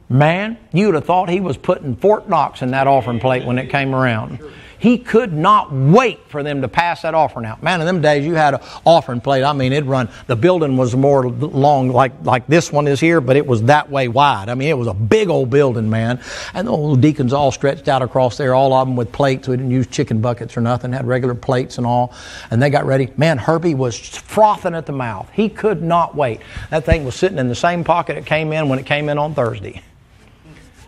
[0.09, 3.57] Man, you would have thought he was putting Fort Knox in that offering plate when
[3.57, 4.39] it came around.
[4.81, 7.61] He could not wait for them to pass that offering out.
[7.61, 9.43] Man, in them days, you had an offering plate.
[9.43, 10.09] I mean, it run.
[10.25, 13.91] The building was more long, like like this one is here, but it was that
[13.91, 14.49] way wide.
[14.49, 16.19] I mean, it was a big old building, man.
[16.55, 19.47] And the old deacons all stretched out across there, all of them with plates.
[19.47, 20.93] We didn't use chicken buckets or nothing.
[20.93, 22.11] Had regular plates and all.
[22.49, 23.13] And they got ready.
[23.17, 25.29] Man, Herbie was frothing at the mouth.
[25.31, 26.41] He could not wait.
[26.71, 29.19] That thing was sitting in the same pocket it came in when it came in
[29.19, 29.83] on Thursday.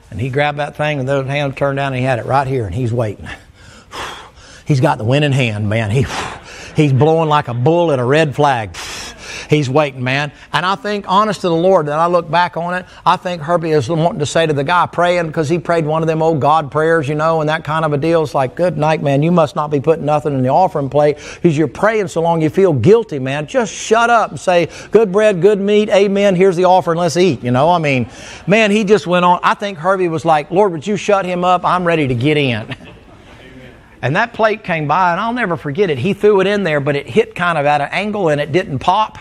[0.09, 2.47] And he grabbed that thing and those hands turned down and he had it right
[2.47, 3.29] here and he's waiting.
[4.65, 5.91] He's got the winning hand, man.
[5.91, 6.05] He,
[6.75, 8.75] he's blowing like a bull at a red flag.
[9.49, 10.31] He's waiting, man.
[10.51, 13.41] And I think, honest to the Lord, that I look back on it, I think
[13.41, 16.21] Herbie is wanting to say to the guy praying because he prayed one of them
[16.21, 18.23] old God prayers, you know, and that kind of a deal.
[18.23, 19.21] It's like, good night, man.
[19.21, 22.41] You must not be putting nothing in the offering plate because you're praying so long
[22.41, 23.47] you feel guilty, man.
[23.47, 26.35] Just shut up and say, good bread, good meat, amen.
[26.35, 26.97] Here's the offering.
[26.97, 27.43] Let's eat.
[27.43, 28.09] You know, I mean,
[28.47, 29.39] man, he just went on.
[29.43, 31.65] I think Herbie was like, Lord, would you shut him up?
[31.65, 32.75] I'm ready to get in.
[34.03, 35.97] And that plate came by, and I'll never forget it.
[35.97, 38.51] He threw it in there, but it hit kind of at an angle and it
[38.51, 39.17] didn't pop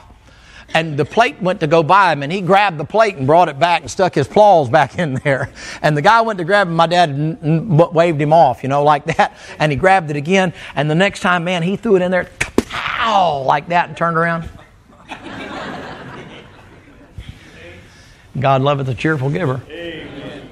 [0.75, 3.49] and the plate went to go by him, and he grabbed the plate and brought
[3.49, 5.51] it back and stuck his claws back in there.
[5.83, 6.77] And the guy went to grab him.
[6.77, 9.37] My dad waved him off, you know, like that.
[9.59, 10.53] And he grabbed it again.
[10.75, 14.17] And the next time, man, he threw it in there, pow, like that, and turned
[14.17, 14.49] around.
[18.41, 19.61] God loveth a cheerful giver.
[19.69, 20.49] Amen.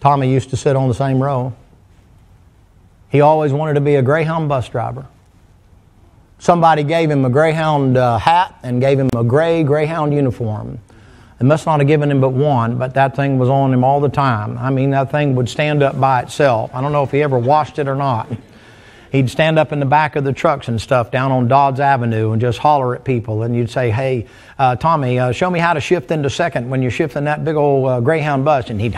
[0.00, 1.54] Tommy used to sit on the same row.
[3.10, 5.06] He always wanted to be a Greyhound bus driver.
[6.38, 10.78] Somebody gave him a Greyhound uh, hat and gave him a gray Greyhound uniform.
[11.38, 14.00] They must not have given him but one, but that thing was on him all
[14.00, 14.56] the time.
[14.56, 16.70] I mean, that thing would stand up by itself.
[16.74, 18.28] I don't know if he ever washed it or not.
[19.12, 22.32] He'd stand up in the back of the trucks and stuff down on Dodds Avenue
[22.32, 23.42] and just holler at people.
[23.42, 24.26] And you'd say, Hey,
[24.58, 27.56] uh, Tommy, uh, show me how to shift into second when you're shifting that big
[27.56, 28.70] old uh, Greyhound bus.
[28.70, 28.94] And he'd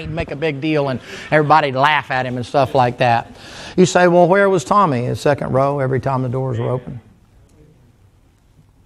[0.00, 1.00] he'd make a big deal and
[1.30, 3.30] everybody'd laugh at him and stuff like that.
[3.76, 5.04] You say, well, where was Tommy?
[5.04, 7.00] In second row every time the doors were open.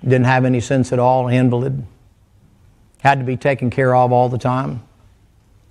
[0.02, 1.84] Didn't have any sense at all, invalid.
[2.98, 4.82] Had to be taken care of all the time.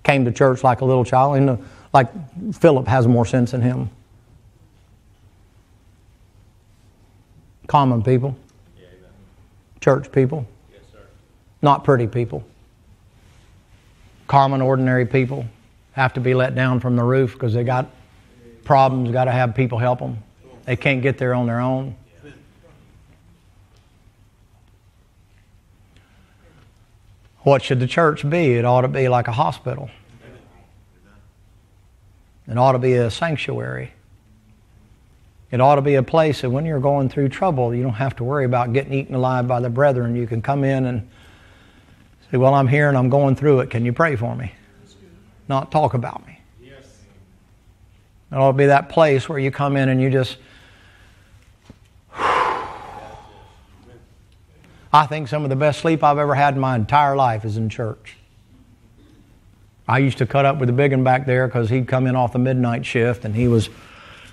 [0.04, 1.38] Came to church like a little child.
[1.38, 1.58] And uh,
[1.94, 2.10] like
[2.56, 3.90] Philip has more sense than him.
[7.68, 8.36] Common people.
[9.82, 10.48] Church people.
[11.62, 12.44] Not pretty people
[14.32, 15.46] common, ordinary people
[15.92, 17.92] have to be let down from the roof because they got
[18.64, 20.24] problems, got to have people help them.
[20.64, 21.98] They can't get there on their own.
[27.40, 28.54] What should the church be?
[28.54, 29.90] It ought to be like a hospital.
[32.48, 33.92] It ought to be a sanctuary.
[35.52, 38.16] It ought to be a place that when you're going through trouble, you don't have
[38.16, 40.16] to worry about getting eaten alive by the brethren.
[40.16, 41.10] You can come in and
[42.32, 43.70] Say, well, I'm here and I'm going through it.
[43.70, 44.54] Can you pray for me?
[45.50, 46.40] Not talk about me.
[46.64, 46.86] Yes.
[48.32, 50.38] It'll be that place where you come in and you just.
[54.94, 57.58] I think some of the best sleep I've ever had in my entire life is
[57.58, 58.16] in church.
[59.88, 62.16] I used to cut up with the big one back there because he'd come in
[62.16, 63.70] off the midnight shift and he was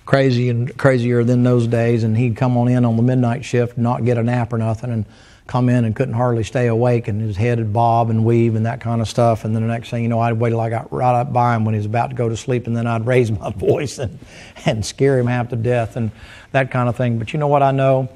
[0.07, 3.77] crazy and crazier than those days and he'd come on in on the midnight shift
[3.77, 5.05] not get a nap or nothing and
[5.49, 8.67] come in and couldn't hardly stay awake, and his head would bob and weave and
[8.67, 9.45] that kind of stuff.
[9.45, 11.57] And then the next thing you know, I'd wait till I got right up by
[11.57, 13.99] him when he was about to go to sleep, and then I'd raise my voice
[13.99, 14.19] and,
[14.67, 16.13] and scare him half to death and
[16.53, 17.19] that kind of thing.
[17.19, 18.09] But you know what I know?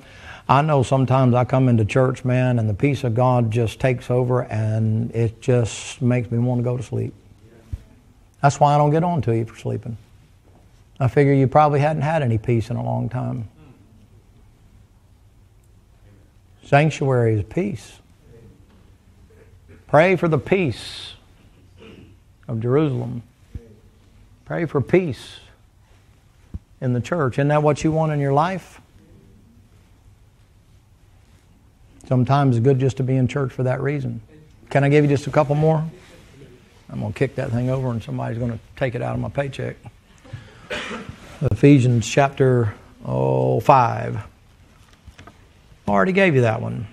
[0.48, 4.10] I know sometimes I come into church, man, and the peace of God just takes
[4.10, 7.14] over, and it just makes me want to go to sleep.
[8.42, 9.96] That's why I don't get on to you for sleeping.
[11.00, 13.48] I figure you probably hadn't had any peace in a long time.
[16.72, 17.98] Sanctuary is peace.
[19.88, 21.12] Pray for the peace
[22.48, 23.22] of Jerusalem.
[24.46, 25.40] Pray for peace
[26.80, 27.34] in the church.
[27.34, 28.80] Isn't that what you want in your life?
[32.06, 34.22] Sometimes it's good just to be in church for that reason.
[34.70, 35.84] Can I give you just a couple more?
[36.88, 39.20] I'm going to kick that thing over and somebody's going to take it out of
[39.20, 39.76] my paycheck.
[41.42, 42.72] Ephesians chapter
[43.04, 44.31] oh, 5.
[45.86, 46.86] I already gave you that one.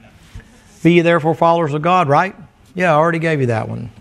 [0.83, 2.35] Be ye therefore followers of God, right?
[2.73, 3.91] Yeah, I already gave you that one.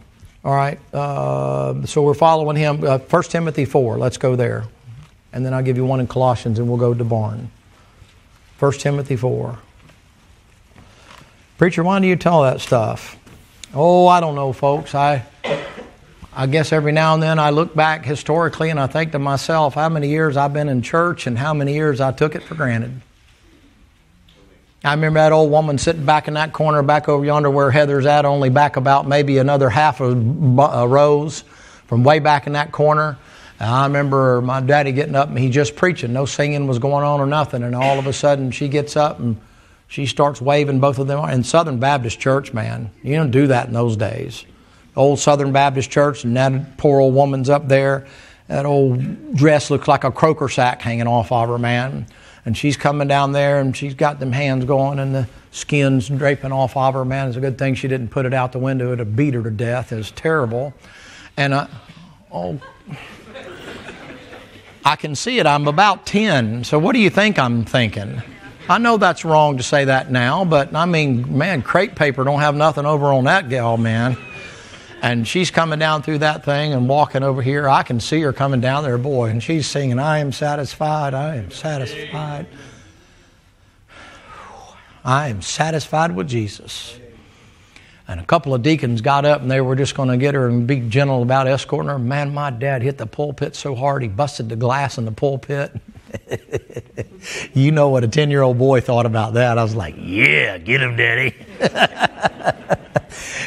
[0.45, 0.79] All right.
[0.95, 2.85] Uh, so we're following him.
[2.85, 3.99] Uh, 1 Timothy 4.
[3.99, 4.65] Let's go there.
[5.33, 7.51] And then I'll give you one in Colossians and we'll go to Barn.
[8.59, 9.59] 1 Timothy 4.
[11.59, 13.17] Preacher, why do you tell that stuff?
[13.75, 14.95] Oh, I don't know, folks.
[14.95, 15.25] I
[16.39, 19.75] I guess every now and then I look back historically and I think to myself
[19.75, 22.55] how many years I've been in church and how many years I took it for
[22.55, 23.01] granted.
[24.85, 28.07] I remember that old woman sitting back in that corner back over yonder where Heather's
[28.07, 31.43] at, only back about maybe another half of uh, rows
[31.87, 33.19] from way back in that corner.
[33.59, 36.13] And I remember my daddy getting up and he just preaching.
[36.13, 37.65] No singing was going on or nothing.
[37.65, 39.37] And all of a sudden she gets up and
[39.89, 41.29] she starts waving both of them.
[41.29, 44.45] In Southern Baptist Church, man, you don't do that in those days
[44.99, 48.07] old Southern Baptist church, and that poor old woman's up there.
[48.49, 52.07] That old dress looks like a croaker sack hanging off of her, man.
[52.49, 56.51] And she's coming down there, and she's got them hands going, and the skin's draping
[56.51, 57.29] off of her, man.
[57.29, 58.87] It's a good thing she didn't put it out the window.
[58.87, 59.93] It'd have beat her to death.
[59.93, 60.73] It's terrible.
[61.37, 61.69] And I,
[62.33, 62.59] oh,
[64.83, 65.45] I can see it.
[65.45, 66.65] I'm about 10.
[66.65, 68.23] So what do you think I'm thinking?
[68.67, 72.41] I know that's wrong to say that now, but I mean, man, crepe paper don't
[72.41, 74.17] have nothing over on that gal, man.
[75.01, 77.69] And she's coming down through that thing and walking over here.
[77.69, 81.37] I can see her coming down there, boy, and she's singing, I am satisfied, I
[81.37, 82.47] am satisfied.
[85.05, 86.99] I am satisfied with Jesus.
[88.09, 90.49] And a couple of deacons got up and they were just going to get her
[90.49, 91.99] and be gentle about escorting her.
[91.99, 95.73] Man, my dad hit the pulpit so hard he busted the glass in the pulpit.
[97.55, 99.59] you know what a 10 year old boy thought about that.
[99.59, 101.35] I was like, yeah, get him, daddy.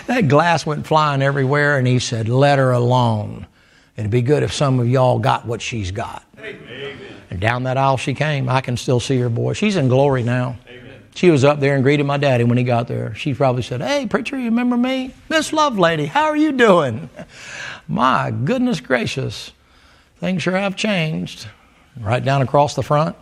[0.07, 3.47] that glass went flying everywhere, and he said, Let her alone.
[3.97, 6.24] It'd be good if some of y'all got what she's got.
[6.39, 6.97] Amen.
[7.30, 8.49] And down that aisle she came.
[8.49, 9.53] I can still see her, boy.
[9.53, 10.57] She's in glory now.
[10.68, 11.03] Amen.
[11.16, 13.14] She was up there and greeted my daddy when he got there.
[13.16, 15.14] She probably said, Hey, preacher, you remember me?
[15.30, 17.09] Miss Lovelady, how are you doing?
[17.88, 19.51] My goodness gracious.
[20.20, 21.47] Things sure have changed.
[21.99, 23.15] Right down across the front.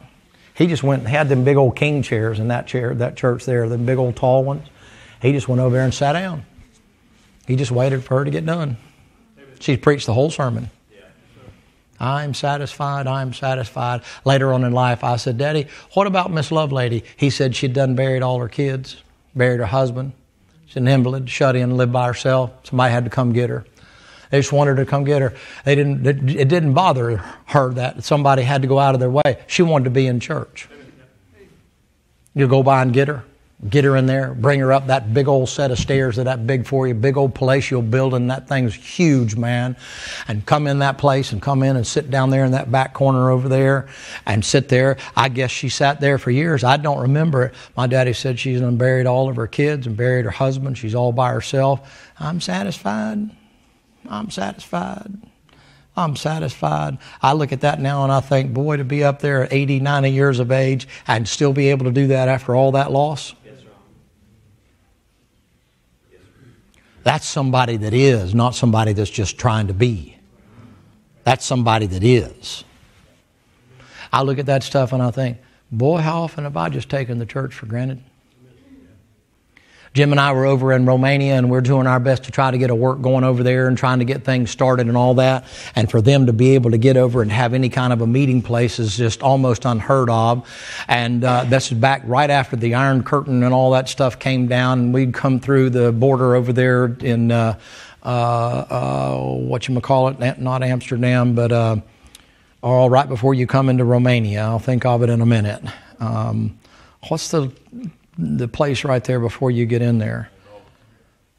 [0.54, 3.46] He just went and had them big old king chairs in that chair, that church
[3.46, 4.68] there, the big old tall ones.
[5.22, 6.46] He just went over there and sat down.
[7.48, 8.78] He just waited for her to get done.
[9.60, 10.70] She preached the whole sermon.
[12.00, 14.04] I'm satisfied, I'm satisfied.
[14.24, 17.04] Later on in life, I said, Daddy, what about Miss Lovelady?
[17.18, 19.04] He said she'd done buried all her kids,
[19.36, 20.14] buried her husband.
[20.66, 22.52] She's an invalid, shut in, lived by herself.
[22.64, 23.66] Somebody had to come get her.
[24.30, 25.34] They just wanted to come get her.
[25.66, 29.44] They didn't, it didn't bother her that somebody had to go out of their way.
[29.48, 30.70] She wanted to be in church.
[32.36, 33.24] You go by and get her.
[33.68, 36.48] Get her in there, bring her up that big old set of stairs to that
[36.48, 38.28] big for you, big old palatial building.
[38.28, 39.76] That thing's huge, man.
[40.30, 42.94] And come in that place and come in and sit down there in that back
[42.94, 43.90] corner over there
[44.26, 44.96] and sit there.
[45.14, 46.64] I guess she sat there for years.
[46.64, 47.54] I don't remember it.
[47.76, 50.78] My daddy said she's unburied all of her kids and buried her husband.
[50.78, 52.14] She's all by herself.
[52.18, 53.30] I'm satisfied.
[54.08, 55.12] I'm satisfied.
[55.96, 56.98] I'm satisfied.
[57.22, 59.82] I look at that now and I think, boy, to be up there at 80,
[59.82, 63.34] 90 years of age and still be able to do that after all that loss.
[67.04, 70.18] That's somebody that is, not somebody that's just trying to be.
[71.24, 72.64] That's somebody that is.
[74.12, 75.38] I look at that stuff and I think,
[75.72, 78.04] boy, how often have I just taken the church for granted?
[79.94, 82.58] Jim and I were over in Romania and we're doing our best to try to
[82.58, 85.46] get a work going over there and trying to get things started and all that.
[85.76, 88.08] And for them to be able to get over and have any kind of a
[88.08, 90.48] meeting place is just almost unheard of.
[90.88, 94.48] And uh, this is back right after the Iron Curtain and all that stuff came
[94.48, 94.80] down.
[94.80, 97.58] And we'd come through the border over there in, uh,
[98.04, 101.78] uh, uh what you call it, not Amsterdam, but uh,
[102.62, 104.42] all right before you come into Romania.
[104.42, 105.64] I'll think of it in a minute.
[106.00, 106.58] Um,
[107.08, 107.52] what's the
[108.20, 110.30] the place right there before you get in there.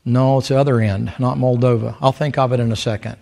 [0.04, 1.96] No, it's the other end, not Moldova.
[2.00, 3.16] I'll think of it in a second.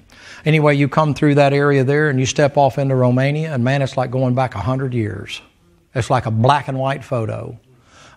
[0.44, 3.82] Anyway, you come through that area there and you step off into Romania, and man,
[3.82, 5.42] it's like going back a hundred years.
[5.94, 7.58] It's like a black and white photo.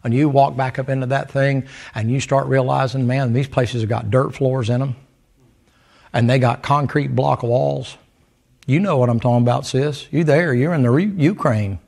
[0.04, 3.82] And you walk back up into that thing and you start realizing, man, these places
[3.82, 4.96] have got dirt floors in them.
[6.14, 7.98] And they got concrete block walls.
[8.66, 10.08] You know what I'm talking about, sis.
[10.12, 11.80] You there, you're in the Ukraine.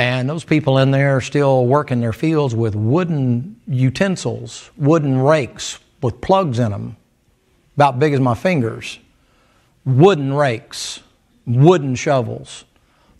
[0.00, 5.78] And those people in there are still working their fields with wooden utensils, wooden rakes
[6.00, 6.96] with plugs in them,
[7.76, 8.98] about big as my fingers,
[9.84, 11.00] wooden rakes,
[11.46, 12.64] wooden shovels,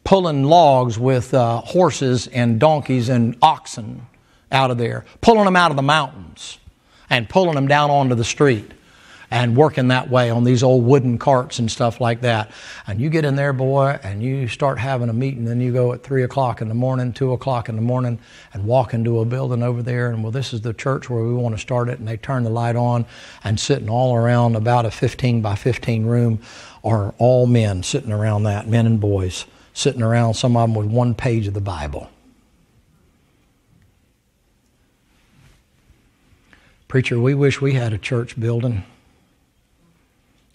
[0.05, 4.07] pulling logs with uh, horses and donkeys and oxen
[4.51, 6.57] out of there, pulling them out of the mountains
[7.11, 8.73] and pulling them down onto the street
[9.31, 12.51] and working that way on these old wooden carts and stuff like that.
[12.87, 15.93] And you get in there, boy, and you start having a meeting, and you go
[15.93, 18.19] at 3 o'clock in the morning, 2 o'clock in the morning,
[18.53, 21.33] and walk into a building over there, and well, this is the church where we
[21.33, 23.07] want to start it, and they turn the light on,
[23.45, 26.41] and sitting all around about a 15 by 15 room
[26.83, 30.87] are all men sitting around that, men and boys, sitting around, some of them with
[30.87, 32.11] one page of the Bible.
[36.89, 38.83] Preacher, we wish we had a church building.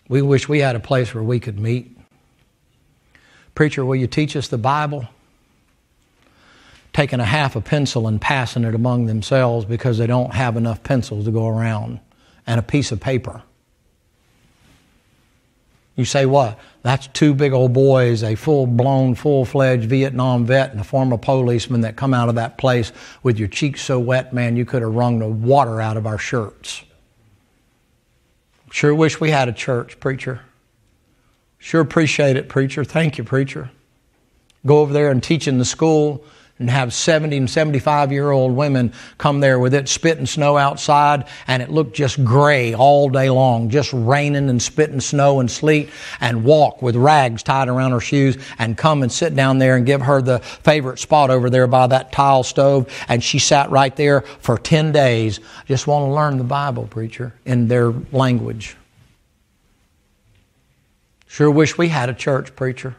[0.07, 1.97] We wish we had a place where we could meet.
[3.55, 5.07] Preacher, will you teach us the Bible?
[6.93, 10.83] Taking a half a pencil and passing it among themselves because they don't have enough
[10.83, 11.99] pencils to go around
[12.45, 13.41] and a piece of paper.
[15.95, 16.59] You say, what?
[16.83, 21.17] That's two big old boys, a full blown, full fledged Vietnam vet and a former
[21.17, 22.91] policeman that come out of that place
[23.23, 26.17] with your cheeks so wet, man, you could have wrung the water out of our
[26.17, 26.83] shirts.
[28.75, 30.41] Sure wish we had a church, preacher.
[31.57, 32.83] Sure appreciate it, preacher.
[32.83, 33.71] Thank you, preacher.
[34.65, 36.25] Go over there and teach in the school
[36.57, 41.27] and have 70 and 75 year old women come there with it spitting snow outside
[41.47, 45.89] and it looked just gray all day long, just raining and spitting snow and sleet
[46.21, 49.85] and walk with rags tied around her shoes and come and sit down there and
[49.85, 53.95] give her the favorite spot over there by that tile stove and she sat right
[53.97, 55.41] there for 10 days.
[55.65, 58.77] Just want to learn the Bible, preacher, in their language.
[61.27, 62.95] Sure wish we had a church, preacher.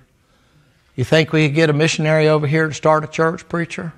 [0.96, 3.92] You think we could get a missionary over here to start a church, preacher?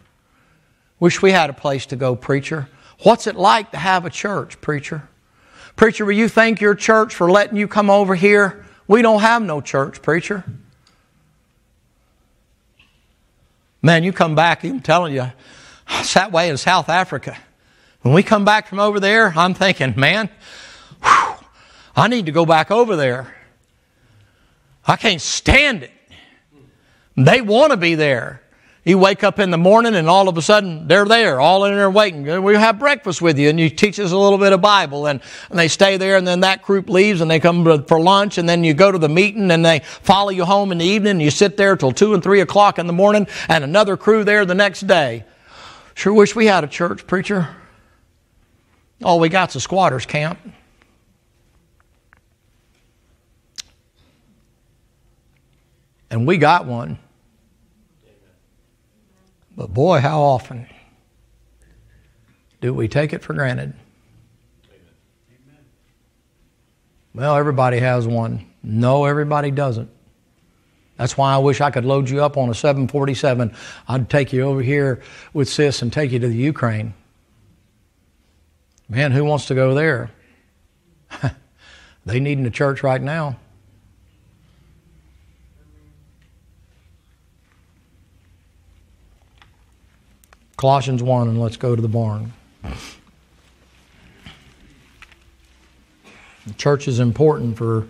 [0.99, 2.69] Wish we had a place to go, preacher.
[3.05, 5.09] What's it like to have a church, preacher?
[5.77, 8.67] Preacher, will you thank your church for letting you come over here?
[8.89, 10.45] We don't have no church, preacher.
[13.81, 15.31] Man, you come back, I'm telling you,
[15.89, 17.39] it's that way in South Africa.
[18.03, 20.29] When we come back from over there, I'm thinking, man,
[21.01, 21.35] whew,
[21.95, 23.37] I need to go back over there.
[24.85, 25.93] I can't stand it.
[27.25, 28.43] They want to be there.
[28.85, 31.75] You wake up in the morning and all of a sudden they're there, all in
[31.75, 32.43] there waiting.
[32.43, 35.21] We have breakfast with you and you teach us a little bit of Bible and,
[35.51, 38.49] and they stay there and then that group leaves and they come for lunch and
[38.49, 41.23] then you go to the meeting and they follow you home in the evening and
[41.23, 44.47] you sit there till two and three o'clock in the morning and another crew there
[44.47, 45.25] the next day.
[45.95, 47.49] Sure wish we had a church preacher.
[49.03, 50.39] All we got's a squatters camp.
[56.11, 56.99] And we got one.
[59.59, 60.69] But boy, how often
[62.61, 63.75] do we take it for granted?
[67.13, 68.47] Well, everybody has one.
[68.63, 69.91] No, everybody doesn't.
[70.97, 73.53] That's why I wish I could load you up on a 747.
[73.89, 75.03] I'd take you over here
[75.33, 76.95] with Sis and take you to the Ukraine.
[78.89, 80.13] Man, who wants to go there?
[82.07, 83.41] they need in the church right now.
[90.59, 92.33] Colossians 1, and let's go to the barn.
[96.47, 97.87] The church is important for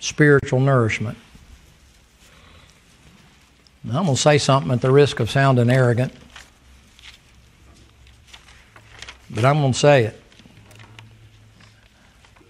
[0.00, 1.16] spiritual nourishment.
[3.84, 6.12] Now, I'm going to say something at the risk of sounding arrogant,
[9.30, 10.20] but I'm going to say it.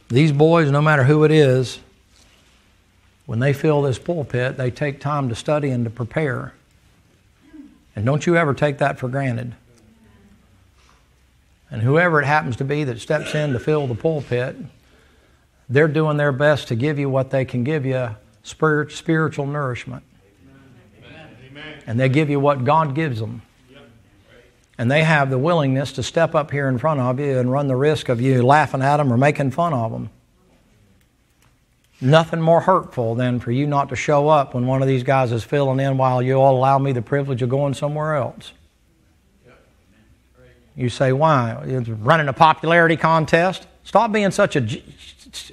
[0.08, 1.80] These boys, no matter who it is,
[3.26, 6.54] when they fill this pulpit, they take time to study and to prepare.
[7.96, 9.54] And don't you ever take that for granted.
[11.70, 14.56] And whoever it happens to be that steps in to fill the pulpit,
[15.68, 20.02] they're doing their best to give you what they can give you spiritual nourishment.
[21.86, 23.42] And they give you what God gives them.
[24.78, 27.68] And they have the willingness to step up here in front of you and run
[27.68, 30.10] the risk of you laughing at them or making fun of them.
[32.00, 35.32] Nothing more hurtful than for you not to show up when one of these guys
[35.32, 38.52] is filling in while you all allow me the privilege of going somewhere else.
[40.76, 41.62] You say, why?
[41.66, 43.66] It's running a popularity contest?
[43.84, 44.82] Stop being such a,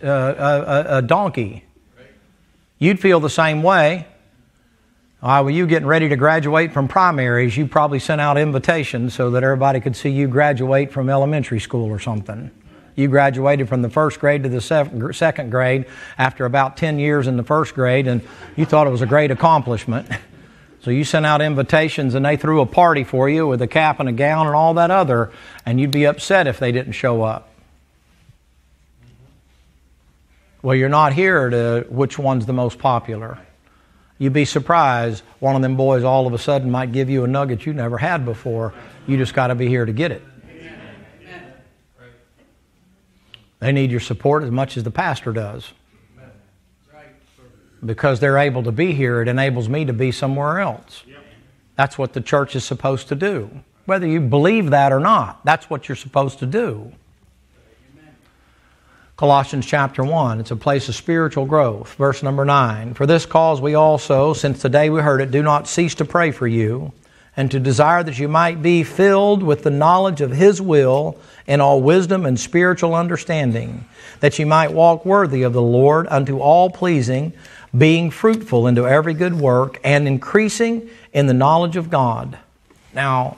[0.02, 1.66] uh, a, a donkey.
[2.80, 4.08] You'd feel the same way.
[5.22, 9.32] Uh, well, you getting ready to graduate from primaries, you probably sent out invitations so
[9.32, 12.52] that everybody could see you graduate from elementary school or something.
[12.98, 14.60] You graduated from the first grade to the
[15.14, 15.86] second grade
[16.18, 18.22] after about 10 years in the first grade, and
[18.56, 20.10] you thought it was a great accomplishment.
[20.80, 24.00] So you sent out invitations and they threw a party for you with a cap
[24.00, 25.32] and a gown and all that other,
[25.66, 27.50] and you'd be upset if they didn't show up.
[30.62, 33.38] Well, you're not here to which one's the most popular.
[34.18, 37.28] You'd be surprised one of them boys all of a sudden might give you a
[37.28, 38.74] nugget you never had before.
[39.08, 40.24] You just got to be here to get it.
[43.60, 45.72] They need your support as much as the pastor does.
[47.86, 51.03] Because they're able to be here, it enables me to be somewhere else.
[51.76, 53.49] That's what the church is supposed to do.
[53.86, 56.91] Whether you believe that or not, that's what you're supposed to do.
[59.16, 60.39] Colossians chapter 1.
[60.39, 61.95] It's a place of spiritual growth.
[61.95, 62.93] Verse number 9.
[62.93, 66.05] For this cause we also, since the day we heard it, do not cease to
[66.05, 66.93] pray for you,
[67.38, 71.62] and to desire that you might be filled with the knowledge of His will in
[71.62, 73.86] all wisdom and spiritual understanding,
[74.20, 77.32] that you might walk worthy of the Lord unto all pleasing,
[77.78, 82.38] being fruitful into every good work, and increasing in the knowledge of God.
[82.94, 83.38] Now,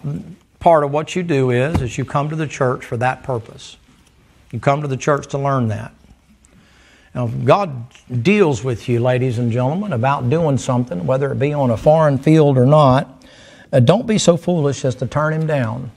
[0.60, 3.76] part of what you do is, is you come to the church for that purpose.
[4.52, 5.94] You come to the church to learn that.
[7.14, 7.88] Now, God
[8.24, 12.18] deals with you, ladies and gentlemen, about doing something, whether it be on a foreign
[12.18, 13.19] field or not.
[13.72, 15.92] Uh, don't be so foolish as to turn Him down.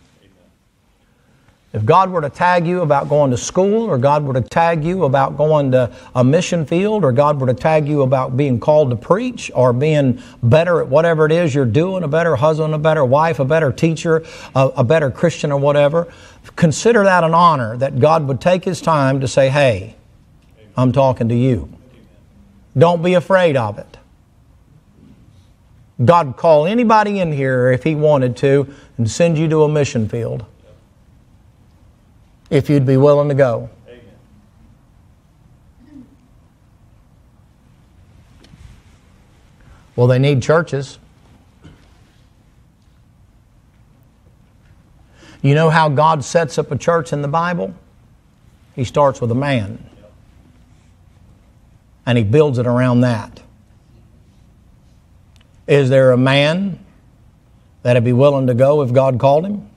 [1.73, 4.85] If God were to tag you about going to school, or God were to tag
[4.85, 8.61] you about going to a mission field, or God were to tag you about being
[8.61, 12.75] called to preach, or being better at whatever it is you're doing, a better husband,
[12.75, 14.23] a better wife, a better teacher,
[14.55, 16.13] a, a better Christian, or whatever,
[16.57, 19.97] consider that an honor that God would take His time to say, Hey,
[20.77, 21.71] I'm talking to you.
[22.77, 23.97] Don't be afraid of it.
[26.05, 29.69] God would call anybody in here if He wanted to and send you to a
[29.69, 30.45] mission field
[32.51, 33.71] if you'd be willing to go.
[33.89, 34.03] Amen.
[39.97, 40.99] Well, they need churches.
[45.41, 47.75] You know how God sets up a church in the Bible?
[48.77, 49.85] He starts with a man.
[52.07, 53.43] And he builds it around that.
[55.67, 56.79] Is there a man
[57.83, 59.69] that'd be willing to go if God called him?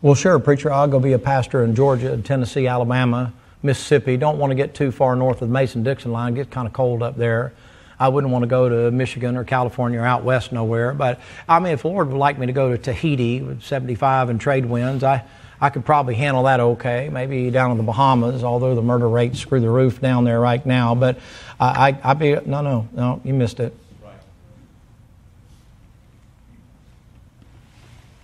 [0.00, 3.32] Well, sure, preacher, I'll go be a pastor in Georgia, Tennessee, Alabama,
[3.62, 4.16] Mississippi.
[4.16, 6.32] Don't want to get too far north of the Mason Dixon line.
[6.32, 7.52] It gets kind of cold up there.
[8.00, 10.92] I wouldn't want to go to Michigan or California or out west nowhere.
[10.92, 14.28] But I mean, if the Lord would like me to go to Tahiti with 75
[14.28, 15.22] and trade winds, I,
[15.62, 17.08] I could probably handle that okay.
[17.08, 20.66] Maybe down in the Bahamas, although the murder rates screw the roof down there right
[20.66, 20.96] now.
[20.96, 21.20] But
[21.60, 23.72] I, I, I'd be, no, no, no, you missed it.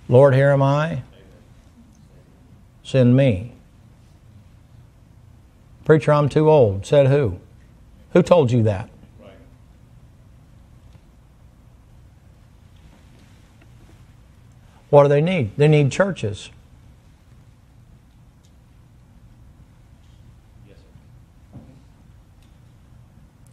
[0.09, 1.03] Lord, here am I
[2.83, 3.53] send me.
[5.85, 6.87] Preacher, I'm too old.
[6.87, 7.39] Said who?
[8.15, 8.89] Who told you that?
[14.91, 15.57] What do they need?
[15.57, 16.51] They need churches.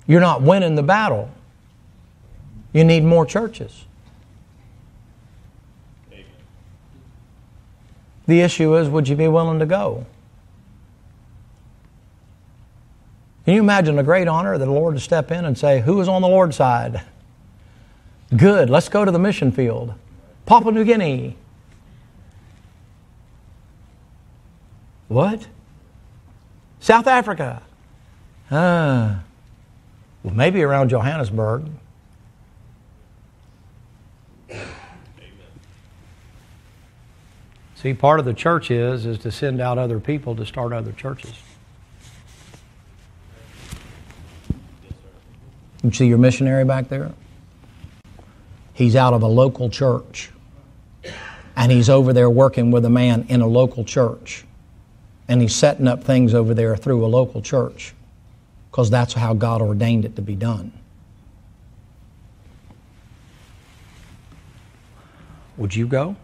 [0.08, 1.30] You're not winning the battle.
[2.74, 3.86] You need more churches.
[8.28, 10.06] The issue is, would you be willing to go?
[13.46, 16.02] Can you imagine a great honor that the Lord to step in and say, Who
[16.02, 17.04] is on the Lord's side?
[18.36, 19.94] Good, let's go to the mission field.
[20.48, 21.38] Papua New Guinea.
[25.08, 25.48] What?
[26.80, 27.62] South Africa.
[28.50, 29.22] Ah.
[30.26, 31.68] Well, maybe around Johannesburg.
[37.76, 40.94] See, part of the church is is to send out other people to start other
[40.94, 41.32] churches.
[45.84, 47.12] You see your missionary back there?
[48.74, 50.32] He's out of a local church.
[51.56, 54.44] And he's over there working with a man in a local church.
[55.28, 57.94] And he's setting up things over there through a local church
[58.76, 60.74] because that's how God ordained it to be done.
[65.56, 66.18] Would you go?